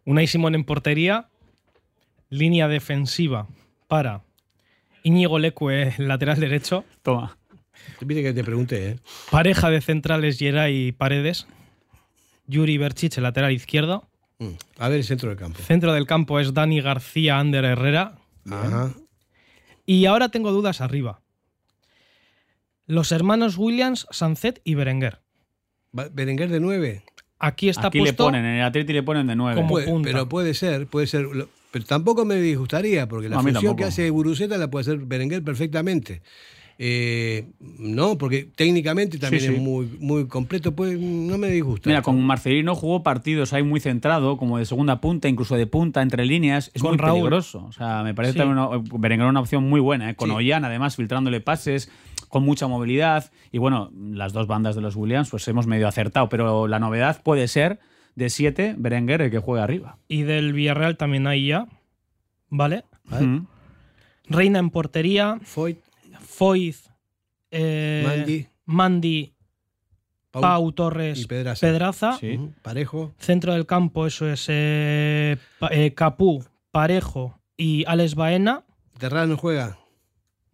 [0.05, 1.29] Unai Simón en portería.
[2.29, 3.47] Línea defensiva
[3.87, 4.23] para
[5.03, 6.83] Íñigo Leque, lateral derecho.
[7.03, 7.37] Toma.
[8.01, 8.99] Viste que te pregunté, ¿eh?
[9.29, 11.45] Pareja de centrales Geray Paredes.
[12.47, 14.07] Yuri Berchiche, lateral izquierdo.
[14.77, 15.59] A ver el centro del campo.
[15.61, 18.15] Centro del campo es Dani García, Ander Herrera.
[18.49, 18.93] Ajá.
[19.85, 21.21] Y ahora tengo dudas arriba.
[22.85, 25.19] Los hermanos Williams, Sancet y Berenguer.
[25.91, 27.03] Berenguer de 9.
[27.39, 28.25] Aquí está Aquí le puesto.
[28.25, 29.55] ponen, en el Atleti le ponen de nueve.
[29.57, 30.09] Como Puede- punta.
[30.09, 31.27] pero puede ser, puede ser.
[31.71, 35.43] Pero tampoco me disgustaría, porque la No, función que hace Guruceta la puede hacer Berenguer
[35.43, 36.21] perfectamente.
[36.79, 39.53] Eh, no, porque técnicamente también Sí, sí.
[39.55, 41.89] es muy, muy completo, pues no me disgusta.
[41.89, 46.01] Mira, con Marcelino jugó partidos ahí muy centrado, como de segunda punta, incluso de punta,
[46.01, 46.71] entre líneas.
[46.73, 47.19] Es Con muy Raúl.
[47.19, 47.65] peligroso.
[47.65, 48.39] O sea, me parece Sí.
[48.39, 50.15] también una, Berenguer una opción muy buena, ¿eh?
[50.15, 50.35] con Sí.
[50.35, 51.91] Ollán, además, filtrándole pases,
[52.27, 53.31] con mucha movilidad.
[53.51, 56.27] Y bueno, las dos bandas de los Williams, pues hemos medio acertado.
[56.29, 57.79] Pero la novedad puede ser
[58.15, 59.97] de siete, Berenguer el que juega arriba.
[60.07, 61.67] Y del Villarreal también hay ya.
[62.49, 62.83] ¿Vale?
[64.27, 65.39] Reina en portería.
[65.43, 65.77] Foyt,
[66.35, 66.89] Foyz.
[67.51, 69.33] eh, Mandy, Mandi,
[70.31, 71.67] Pau, Pau Torres, y Pedraza.
[71.67, 72.17] Pedraza.
[72.19, 72.35] Sí.
[72.35, 73.13] Ujú, Parejo.
[73.19, 78.63] Centro del campo, eso es eh, Pa- eh, Capú, Parejo y Alex Baena.
[78.97, 79.77] Terrano juega.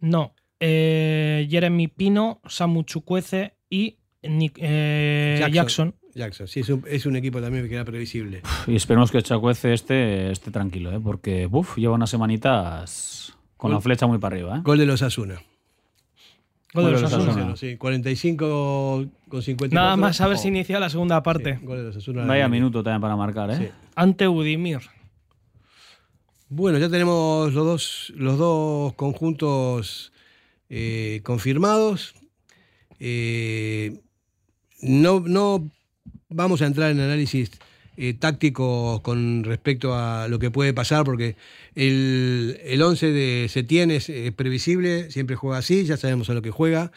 [0.00, 0.34] No.
[0.62, 5.54] eh, Jeremy Pino, Samu Chukwueze y Nick- eh, Jackson.
[5.54, 5.94] Jackson.
[6.14, 6.48] Jackson.
[6.48, 8.42] Sí, es un, es un equipo también que era previsible.
[8.66, 11.00] Y esperemos que Chacuece esté, esté tranquilo, ¿eh?
[11.02, 14.56] porque uf, lleva unas semanitas con la flecha muy para arriba.
[14.58, 14.60] ¿eh?
[14.64, 15.40] Gol de los Asuna.
[16.72, 17.42] Gol de los Gol de los Asuna.
[17.42, 17.56] Asuna.
[17.56, 19.74] Sí, 45 con 54.
[19.74, 21.58] Nada más a ver Oh, si inicia la segunda parte.
[21.58, 22.24] sí, gol de los Asuna.
[22.24, 23.50] Vaya minuto también para marcar.
[23.50, 23.56] ¿eh?
[23.56, 23.68] Sí.
[23.96, 24.80] Ante Udimir.
[26.48, 30.12] Bueno, ya tenemos los dos, los dos conjuntos
[30.68, 32.14] eh, confirmados.
[32.98, 34.00] Eh,
[34.82, 35.70] no, no
[36.28, 37.50] vamos a entrar en análisis
[38.02, 41.36] eh, táctico con respecto a lo que puede pasar, porque
[41.74, 46.40] el, el 11 de Setién es eh, previsible, siempre juega así, ya sabemos a lo
[46.40, 46.92] que juega,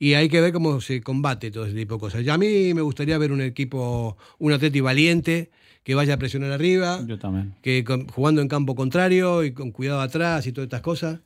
[0.00, 2.24] y hay que ver cómo se combate todo ese tipo de cosas.
[2.24, 5.50] Y a mí me gustaría ver un equipo, un Atleti valiente,
[5.84, 7.54] que vaya a presionar arriba, Yo también.
[7.62, 11.20] que jugando en campo contrario y con cuidado atrás y todas estas cosas,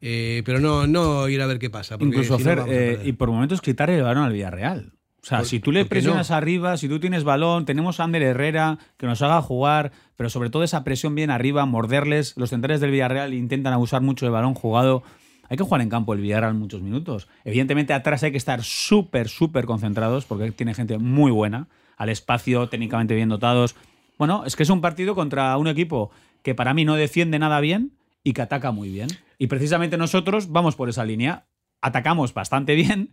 [0.00, 1.96] eh, pero no, no ir a ver qué pasa.
[1.98, 4.92] Incluso si no a eh, y por momentos quitarle el balón al Villarreal.
[5.26, 6.36] O sea, Por- si tú le ¿por qué presionas no?
[6.36, 10.50] arriba, si tú tienes balón, tenemos a Ander Herrera que nos haga jugar, pero sobre
[10.50, 12.34] todo esa presión bien arriba, morderles.
[12.36, 15.02] Los centrales del Villarreal intentan abusar mucho del balón jugado.
[15.48, 17.26] Hay que jugar en campo el Villarreal muchos minutos.
[17.44, 21.66] Evidentemente, atrás hay que estar súper, súper concentrados porque tiene gente muy buena,
[21.96, 23.74] al espacio, técnicamente bien dotados.
[24.18, 26.12] Bueno, es que es un partido contra un equipo
[26.44, 27.90] que para mí no defiende nada bien
[28.22, 29.08] y que ataca muy bien.
[29.38, 31.46] Y precisamente nosotros vamos por esa línea.
[31.82, 33.10] Atacamos bastante bien,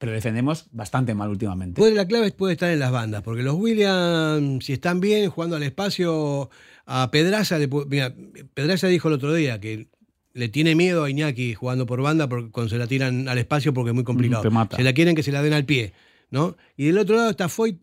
[0.00, 1.78] pero defendemos bastante mal últimamente.
[1.78, 5.56] Puede- la clave puede estar en las bandas, porque los Williams, si están bien jugando
[5.56, 6.48] al espacio,
[6.86, 8.14] a Pedraza, le mira,
[8.54, 9.88] Pedraza dijo el otro día que
[10.32, 13.74] le tiene miedo a Iñaki jugando por banda porque cuando se la tiran al espacio
[13.74, 14.42] porque es muy complicado.
[14.42, 14.76] Te mata.
[14.76, 15.92] Se la quieren que se la den al pie,
[16.30, 16.56] ¿no?
[16.76, 17.82] Y del otro lado está Foyt,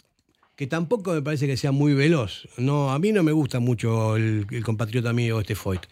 [0.58, 2.48] que tampoco me parece que sea muy veloz.
[2.58, 5.84] No, a mí no me gusta mucho el, compatriota mío, este Foyt.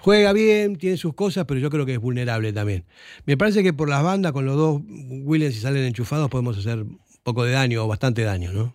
[0.00, 2.84] Juega bien, tiene sus cosas, pero yo creo que es vulnerable también.
[3.26, 6.80] Me parece que por las bandas, con los dos Williams, si salen enchufados, podemos hacer
[6.80, 8.74] un poco de daño o bastante daño, ¿no?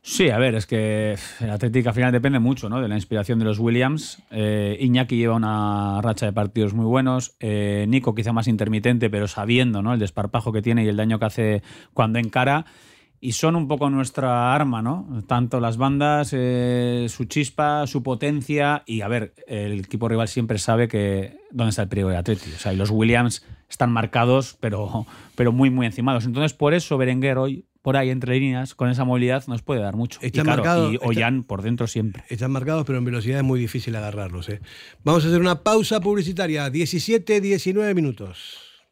[0.00, 2.80] Sí, a ver, es que el Atlético al final depende mucho ¿no?
[2.80, 4.22] de la inspiración de los Williams.
[4.30, 7.34] Eh, Iñaki lleva una racha de partidos muy buenos.
[7.40, 9.94] Eh, Nico quizá más intermitente, pero sabiendo ¿no?
[9.94, 11.62] el desparpajo que tiene y el daño que hace
[11.94, 12.64] cuando encara.
[13.24, 15.06] Y son un poco nuestra arma, ¿no?
[15.28, 18.82] Tanto las bandas, eh, su chispa, su potencia.
[18.84, 22.50] Y a ver, el equipo rival siempre sabe que dónde está el peligro de Atleti.
[22.52, 25.06] O sea, y los Williams están marcados, pero,
[25.36, 26.24] pero muy, muy encimados.
[26.26, 29.94] Entonces, por eso Berenguer hoy por ahí entre líneas, con esa movilidad, nos puede dar
[29.94, 30.18] mucho.
[30.22, 32.24] Están y, claro, marcados- y está- Ollán por dentro siempre.
[32.28, 34.48] Están marcados, pero en velocidad es muy difícil agarrarlos.
[34.48, 34.60] ¿eh?
[35.04, 36.70] Vamos a hacer una pausa publicitaria.
[36.70, 38.71] 17, 19 minutos.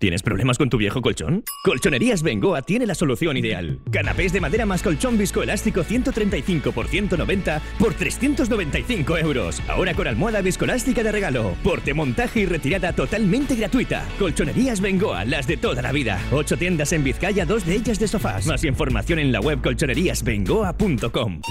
[0.00, 1.44] ¿Tienes problemas con tu viejo colchón?
[1.62, 3.80] Colchonerías Bengoa tiene la solución ideal.
[3.92, 9.60] Canapés de madera más colchón viscoelástico 135 por 190 por 395 euros.
[9.68, 11.54] Ahora con almohada viscoelástica de regalo.
[11.62, 14.06] Porte, montaje y retirada totalmente gratuita.
[14.18, 16.18] Colchonerías Bengoa, las de toda la vida.
[16.32, 18.46] Ocho tiendas en Vizcaya, dos de ellas de sofás.
[18.46, 21.42] Más información en la web colchoneríasbengoa.com.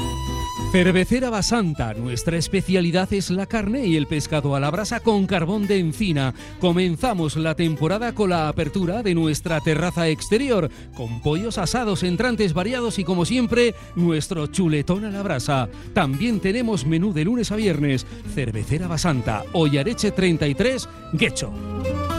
[0.71, 5.65] Cervecera Basanta, nuestra especialidad es la carne y el pescado a la brasa con carbón
[5.65, 6.35] de encina.
[6.59, 12.99] Comenzamos la temporada con la apertura de nuestra terraza exterior, con pollos asados, entrantes variados
[12.99, 15.69] y como siempre, nuestro chuletón a la brasa.
[15.93, 18.05] También tenemos menú de lunes a viernes.
[18.33, 22.18] Cervecera Basanta, Ollareche 33, Guecho.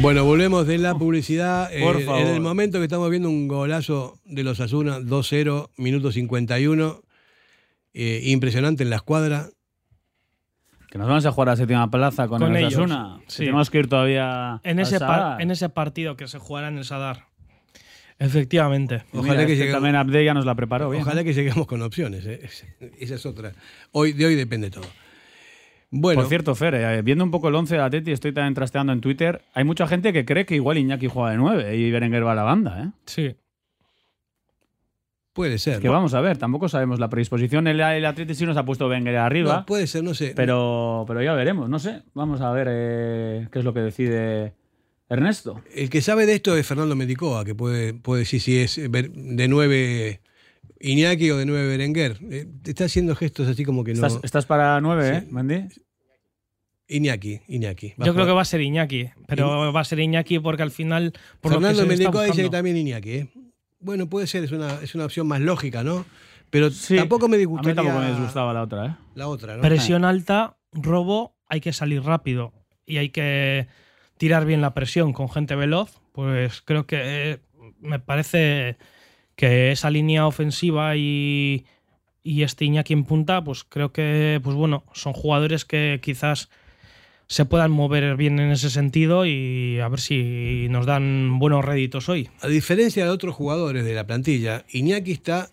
[0.00, 1.72] Bueno, volvemos de la publicidad.
[1.74, 2.26] Eh, Por en favor.
[2.26, 7.02] el momento que estamos viendo un golazo de los Asuna, 2-0, minuto 51.
[7.92, 9.48] eh, impresionante en la escuadra.
[10.90, 13.20] Que nos vamos a jugar a la séptima plaza con, Con el ellos, Osasuna.
[13.26, 13.38] sí.
[13.44, 15.40] Tenemos que ir todavía En ese, Sadar.
[15.42, 17.26] en ese partido que se jugará en el Sadar.
[18.18, 19.04] Efectivamente.
[19.12, 21.02] Ojalá mira, que es lleguemos- también Abde ya nos la preparó bien.
[21.02, 22.24] Ojalá que lleguemos con opciones.
[22.26, 22.48] eh.
[22.98, 23.52] Esa es otra.
[23.92, 24.86] Hoy, de hoy depende todo.
[25.92, 28.92] Bueno, Por cierto, Fer, eh, viendo un poco el 11 de Atleti, estoy también trasteando
[28.92, 32.24] en Twitter, hay mucha gente que cree que igual Iñaki juega de 9 y Berenguer
[32.24, 32.90] va a la banda, ¿eh?
[33.06, 33.34] Sí.
[35.32, 35.80] puede ser.
[35.80, 35.92] Que ¿no?
[35.94, 37.66] vamos a ver, tampoco sabemos la predisposición.
[37.66, 40.32] El, el Atleti sí nos ha puesto Berenguer arriba, No, puede ser, no sé.
[40.36, 42.02] pero, pero ya veremos, no sé.
[42.14, 44.54] Vamos a ver eh, qué es lo que decide
[45.08, 45.60] Ernesto.
[45.74, 49.10] El que sabe de esto es Fernando Medicoa, que puede, puede decir si es ver-
[49.10, 50.20] de 9
[50.80, 52.18] Iñaki o de 9 Berenguer.
[52.30, 54.06] Eh, te está haciendo gestos así como que no.
[54.06, 55.26] ¿Estás, estás para 9, Sí.
[55.26, 55.68] eh, Mandy?
[56.88, 57.94] Iñaki, Iñaki.
[57.98, 60.72] Yo a creo que va a ser Iñaki, pero va a ser Iñaki porque al
[60.72, 61.12] final.
[61.40, 63.10] Por Fernando Medicoa dice que también Iñaki.
[63.12, 63.28] ¿eh?
[63.78, 66.04] Bueno, puede ser, es una, es una opción más lógica, ¿no?
[66.50, 68.96] Pero Sí, tampoco me A mí disgustaría tampoco me disgustaba la otra, ¿eh?
[69.14, 69.62] la otra, ¿no?
[69.62, 72.52] Presión alta, robo, hay que salir rápido
[72.84, 73.68] y hay que
[74.18, 76.00] tirar bien la presión con gente veloz.
[76.12, 77.38] Pues creo que eh,
[77.78, 78.76] me parece
[79.40, 81.64] que esa línea ofensiva y,
[82.22, 86.50] y este Iñaki en punta, pues creo que, pues bueno, son jugadores que quizás
[87.26, 92.10] se puedan mover bien en ese sentido y a ver si nos dan buenos réditos
[92.10, 92.28] hoy.
[92.42, 95.48] A diferencia de otros jugadores de la plantilla, Iñaki está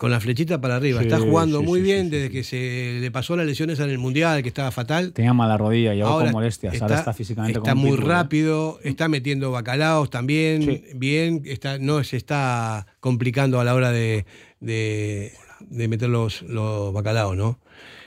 [0.00, 1.00] con la flechita para arriba.
[1.00, 3.90] Sí, está jugando sí, muy sí, bien desde que se le pasó las lesiones en
[3.90, 5.12] el Mundial, que estaba fatal.
[5.12, 6.80] Tenía mala rodilla, llegó Ahora con molestias.
[6.80, 8.02] ahora está físicamente está muy ¿eh?
[8.02, 14.24] rápido, está metiendo bacalaos también, bien, está, no se está complicando a la hora de,
[14.60, 15.32] de-
[15.68, 17.58] de meter los, los bacalaos, ¿no?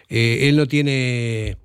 [0.09, 1.57] Eh, él no tiene,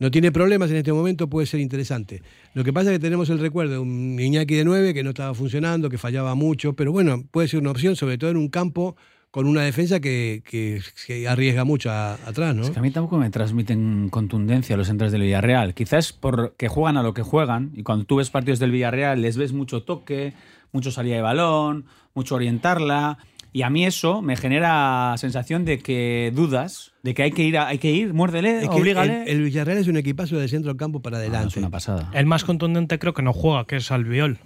[0.00, 2.22] no tiene problemas en este momento, puede ser interesante.
[2.54, 5.10] Lo que pasa es que tenemos el recuerdo de un Iñaki de 9 que no
[5.10, 8.48] estaba funcionando, que fallaba mucho, pero bueno, puede ser una opción, sobre todo en un
[8.48, 8.96] campo
[9.30, 12.62] con una defensa que, que- que arriesga mucho a- atrás, ¿no?
[12.62, 15.72] Es que a mí tampoco me transmiten contundencia los centros del Villarreal.
[15.74, 19.36] Quizás porque juegan a lo que juegan y cuando tú ves partidos del Villarreal les
[19.36, 20.32] ves mucho toque,
[20.72, 23.18] mucho salida de balón, mucho orientarla.
[23.52, 27.58] Y a mí eso me genera sensación de que dudas, de que hay que ir,
[27.58, 29.22] a- hay que ir, muérdele, Es que oblígale.
[29.24, 31.48] el, el Villarreal es un equipazo de centro del campo para Ah, adelante.
[31.50, 32.10] es una pasada.
[32.14, 34.38] El más contundente creo que no juega, que es Albiol.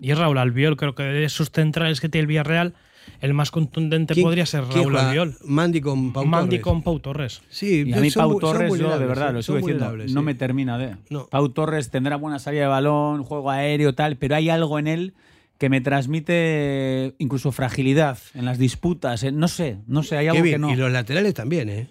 [0.00, 2.74] Y es Raúl Albiol, creo que de esos centrales que tiene el Villarreal,
[3.20, 4.96] el más contundente ¿Quién- podría ser Raúl?
[4.96, 5.36] Albiol.
[5.44, 6.62] Mandy con Pau Mandy Torres.
[6.62, 7.42] con Pau Torres.
[7.50, 10.06] Sí, Y a mí son Pau Torres, yo de verdad, sí, lo sigo diciendo, no
[10.06, 10.18] sí.
[10.20, 10.96] me termina de.
[11.10, 11.26] No.
[11.26, 15.14] Pau Torres tendrá buena salida de balón, juego aéreo, tal, pero hay algo en él
[15.58, 19.22] que me transmite incluso fragilidad en las disputas.
[19.24, 20.72] eh, No sé, no sé, hay algo Qué que bien, no.
[20.72, 21.88] Y los laterales también, ¿eh?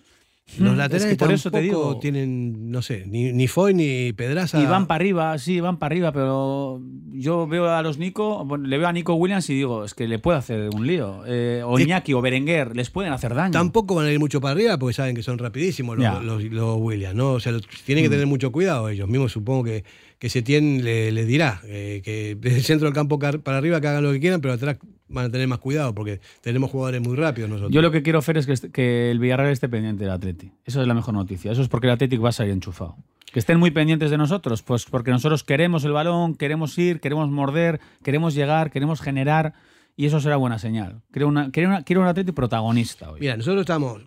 [0.60, 2.00] Los Mm, laterales es que por eso te tampoco digo.
[2.00, 4.62] tienen, no sé, ni, ni Foy ni Pedraza.
[4.62, 6.82] Y van para arriba, sí, van para arriba, pero
[7.12, 10.20] yo veo a los Nico, le veo a Nico Williams y digo, es que le
[10.20, 11.22] puede hacer un lío.
[11.28, 13.52] Eh, o Iñaki o Berenguer, les pueden hacer daño.
[13.52, 16.78] Tampoco van a ir mucho para arriba porque saben que son rapidísimos los, los, los
[16.80, 17.34] Williams, ¿no?
[17.34, 17.52] O sea,
[17.86, 18.12] tienen que Mm.
[18.14, 19.34] tener mucho cuidado ellos mismos.
[19.34, 19.84] Supongo que,
[20.18, 23.88] que Setién le, les dirá eh, que desde el centro del campo para arriba que
[23.90, 24.78] hagan lo que quieran, pero atrás
[25.10, 27.72] van a tener más cuidado porque tenemos jugadores muy rápidos nosotros.
[27.72, 30.52] Yo lo que quiero, Fer, es que, que el Villarreal esté pendiente del Atleti.
[30.66, 31.52] Esa es la mejor noticia.
[31.52, 32.96] Eso es porque el Atlético va a salir enchufado.
[33.32, 37.30] Que estén muy pendientes de nosotros, pues porque nosotros queremos el balón, queremos ir, queremos
[37.30, 39.54] morder, queremos llegar, queremos generar,
[39.96, 41.02] y eso será buena señal.
[41.12, 43.20] Quiero, una, quiero, una- quiero un Atleti protagonista hoy.
[43.20, 44.02] Mira, nosotros estamos,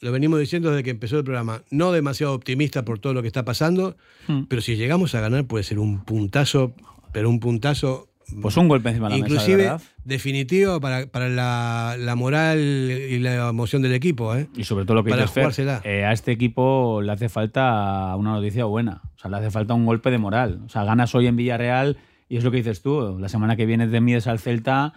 [0.00, 3.28] lo venimos diciendo desde que empezó el programa, no demasiado optimistas por todo lo que
[3.28, 3.96] está pasando,
[4.26, 4.44] Mm.
[4.48, 6.74] pero si llegamos a ganar puede ser un puntazo,
[7.12, 8.08] pero un puntazo
[8.40, 9.82] Pues un golpe encima de la mesa, inclusive verdad.
[10.04, 14.34] definitivo para, para la, la moral y la emoción del equipo.
[14.34, 14.48] ¿eh?
[14.56, 15.80] Y sobre todo lo que Para dices, Fer, jugársela.
[15.84, 19.02] eh, a este equipo le hace falta una noticia buena.
[19.16, 20.62] O sea, le hace falta un golpe de moral.
[20.64, 21.96] O sea, ganas hoy en Villarreal
[22.28, 23.18] y es lo que dices tú.
[23.18, 24.94] La semana que viene te mides al Celta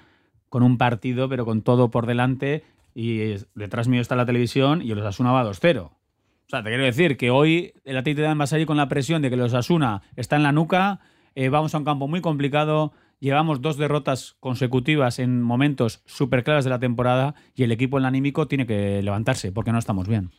[0.49, 2.63] con un partido, pero con todo por delante.
[2.95, 5.81] Y detrás mío está la televisión y los Asuna va 2-0.
[5.83, 5.91] O
[6.49, 8.87] sea, te quiero decir que hoy el Atlético de Madrid va a salir con la
[8.87, 11.01] presión de que los Asuna está en la nuca.
[11.35, 12.93] eh, vamos a un campo muy complicado.
[13.19, 18.03] Llevamos dos derrotas consecutivas en momentos súper claves de la temporada y el equipo en
[18.03, 20.29] el anímico tiene que levantarse porque no estamos bien.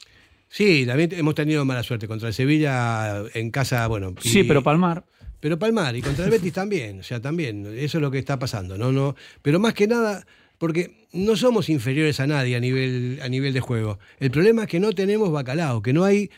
[0.48, 4.14] Sí, también hemos tenido mala suerte contra el Sevilla en casa, bueno.
[4.22, 5.04] y- Sí, pero Palmar.
[5.40, 8.38] Pero Palmar y contra el Betis también, o sea, también, eso es lo que está
[8.38, 8.90] pasando, ¿no?
[8.90, 10.26] no Pero más que nada,
[10.58, 13.98] porque no somos inferiores a nadie a nivel, a nivel de juego.
[14.18, 16.30] El problema es que no tenemos bacalao, que no hay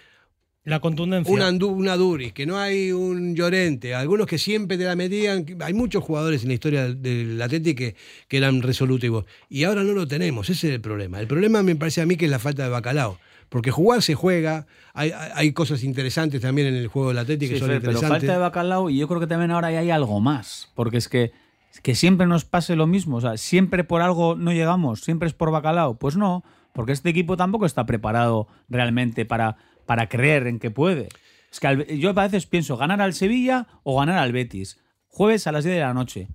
[0.70, 1.32] La contundencia.
[1.34, 5.44] un, Andu- una Duris, que no hay un Llorente, algunos que siempre te la metían.
[5.60, 7.96] Hay muchos jugadores en la historia del Atlético que,
[8.28, 9.24] que eran resolutivos.
[9.48, 11.20] Y ahora no lo tenemos, ese es el problema.
[11.20, 13.18] El problema me parece a mí que es la falta de bacalao.
[13.48, 17.54] Porque jugar se juega, hay, hay- cosas interesantes también en el juego del Atlético Sí,
[17.54, 18.20] que son Fer, pero interesantes.
[18.28, 20.70] falta de bacalao y yo creo que también ahora hay algo más.
[20.76, 21.32] Porque es que,
[21.74, 23.16] es que siempre nos pase lo mismo.
[23.16, 25.94] O sea, siempre por algo no llegamos, siempre es por bacalao.
[25.98, 29.56] Pues no, porque este equipo tampoco está preparado realmente para,
[29.90, 31.08] para creer en que puede.
[31.50, 34.78] Es que al- yo a veces pienso ganar al Sevilla o ganar al Betis.
[35.08, 36.28] Jueves a las 10 de la noche.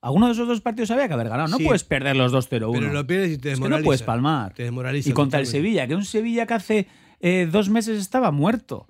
[0.00, 1.48] Alguno de esos dos partidos había que haber ganado.
[1.48, 1.64] No Sí.
[1.64, 2.78] puedes perder los 2-0-1.
[2.78, 3.80] Pero lo pierdes y te Es que desmoraliza.
[3.80, 4.54] no puedes palmar.
[4.54, 5.46] Te desmoraliza Y contra el.
[5.46, 6.86] Sevilla, que un Sevilla que hace
[7.18, 8.86] eh, dos meses estaba muerto.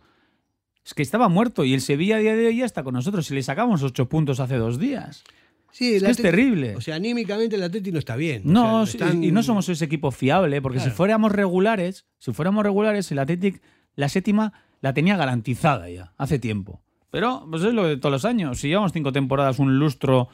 [0.85, 3.25] Es que estaba muerto y el Sevilla a día de hoy ya está con nosotros.
[3.25, 5.25] Si le sacamos ocho puntos hace dos días.
[5.71, 6.77] Sí, es que es Atleti- terrible.
[6.77, 8.43] O sea, anímicamente el Atlético no está bien.
[8.45, 12.05] No, O sea, sí, están- y no somos ese equipo fiable, porque si fuéramos regulares,
[12.19, 13.63] si fuéramos regulares, el Athletic,
[13.97, 16.81] la séptima, la tenía garantizada ya, hace tiempo.
[17.11, 18.59] Pero, pues es lo de todos los años.
[18.59, 20.29] Si llevamos cinco temporadas, un lustro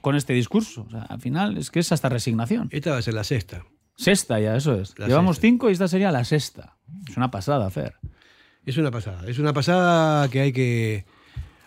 [0.00, 0.84] con este discurso.
[0.86, 2.68] O sea, al final es que es hasta resignación.
[2.72, 3.64] Esta va a ser la sexta.
[3.96, 4.98] Sexta ya, eso es.
[4.98, 5.46] La Llevamos sexta.
[5.48, 6.76] cinco y esta sería la sexta.
[7.08, 7.94] Es una pasada, Fer.
[8.64, 9.28] Es una pasada.
[9.28, 11.04] Es una pasada que hay que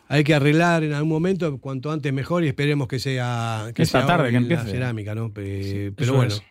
[0.07, 3.99] hay que arreglar en algún momento, cuanto antes mejor, y esperemos que sea que Esta
[3.99, 4.65] sea tarde que la empiece.
[4.71, 5.31] cerámica, ¿no?
[5.31, 6.33] Pe- Pero bueno.
[6.33, 6.43] es.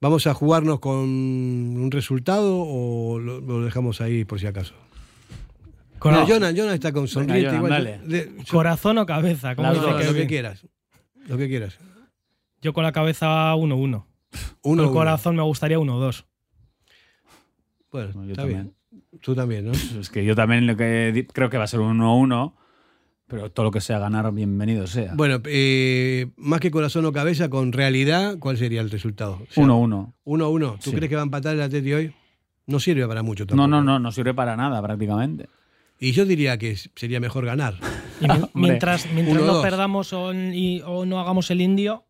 [0.00, 4.74] ¿Vamos a jugarnos con un resultado o lo, lo dejamos ahí por si acaso?
[5.98, 7.58] Cora- Mira, Jonan, Jonan está con sonrisa
[8.50, 9.56] Corazón o cabeza.
[9.56, 10.66] como dice dos, lo que quieras.
[11.26, 11.78] Lo que quieras.
[12.60, 13.56] Yo con la cabeza 1-1.
[13.76, 14.06] Uno,
[14.60, 14.92] Con el uno.
[14.92, 16.24] corazón me gustaría 1-2.
[17.90, 18.74] Bueno, Yo está también.
[18.90, 19.20] bien.
[19.22, 19.72] Tú también, ¿no?
[19.72, 22.54] Es que yo también lo que creo que va a ser un 1-1.
[23.28, 25.12] Pero todo lo que sea ganar, bienvenido sea.
[25.16, 29.40] Bueno, eh, más que corazón o cabeza, con realidad, ¿cuál sería el resultado?
[29.42, 30.12] O sea, 1-1.
[30.24, 30.78] 1-1.
[30.82, 30.96] ¿Tú Sí.
[30.96, 32.14] crees que va a empatar el Atleti hoy?
[32.66, 33.68] No sirve para mucho No, tampoco.
[33.68, 35.48] no, no, no sirve para nada prácticamente.
[35.98, 37.74] Y yo diría que sería mejor ganar.
[38.20, 39.62] Y mi- mientras mientras no 1-2.
[39.62, 42.04] perdamos o, y- o no hagamos el indio,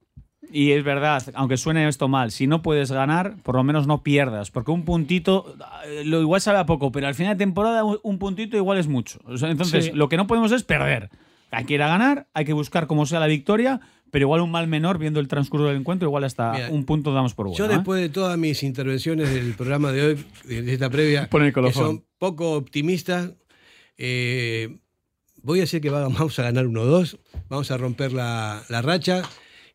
[0.52, 4.02] Y es verdad, aunque suene esto mal, si no puedes ganar, por lo menos no
[4.02, 7.84] pierdas, porque un puntito, eh, lo igual sabe a poco, pero al final de temporada
[7.84, 9.18] un un puntito igual es mucho.
[9.28, 9.90] Entonces, Sí.
[9.92, 11.10] lo que no podemos es perder.
[11.50, 13.80] Hay que ir a ganar, hay que buscar como sea la victoria,
[14.10, 17.12] pero igual un mal menor viendo el transcurso del encuentro, igual hasta Mira, un punto
[17.12, 17.58] damos por bueno.
[17.58, 17.68] Yo ¿eh?
[17.74, 22.52] después de todas mis intervenciones del programa de hoy, de esta previa, que son poco
[22.52, 23.32] optimistas,
[23.98, 24.76] eh,
[25.42, 27.18] voy a decir que va- vamos a ganar 1-2,
[27.48, 29.22] vamos a romper la, la racha.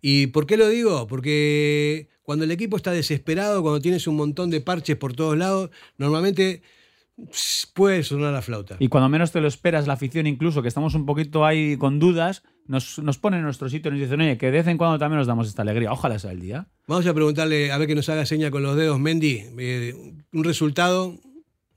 [0.02, 1.08] ¿Y por qué lo digo?
[1.08, 5.70] Porque cuando el equipo está desesperado, cuando tienes un montón de parches por todos lados,
[5.98, 6.62] normalmente
[7.74, 8.78] puede sonar la flauta.
[8.80, 12.00] Y cuando menos te lo esperas, la afición incluso, que estamos un poquito ahí con
[12.00, 14.78] dudas, nos, nos pone en nuestro sitio y nos dicen, oye, que de vez en
[14.78, 15.92] cuando también nos damos esta alegría.
[15.92, 16.68] Ojalá sea el día.
[16.88, 19.94] Vamos a preguntarle, a ver que nos haga seña con los dedos, Mendy, eh,
[20.32, 21.20] un resultado,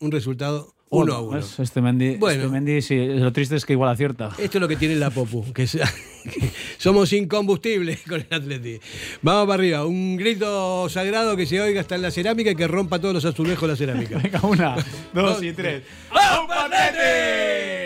[0.01, 1.31] un resultado 1 a 1.
[1.37, 1.59] ¿Ves?
[1.59, 2.43] Este Mendy, Bueno.
[2.43, 4.31] este Mendy, sí, lo triste es que igual acierta.
[4.39, 5.91] Esto es lo que tiene la Popu, que, sea-
[6.25, 8.79] que somos incombustibles con el Atleti.
[9.23, 12.69] Vamos para arriba, un grito sagrado que se oiga hasta en la cerámica y que
[12.69, 14.19] rompa todos los azulejos de la cerámica.
[14.23, 14.77] Venga, una,
[15.13, 15.83] dos y tres.
[16.13, 17.84] ¡Vamos, Atleti!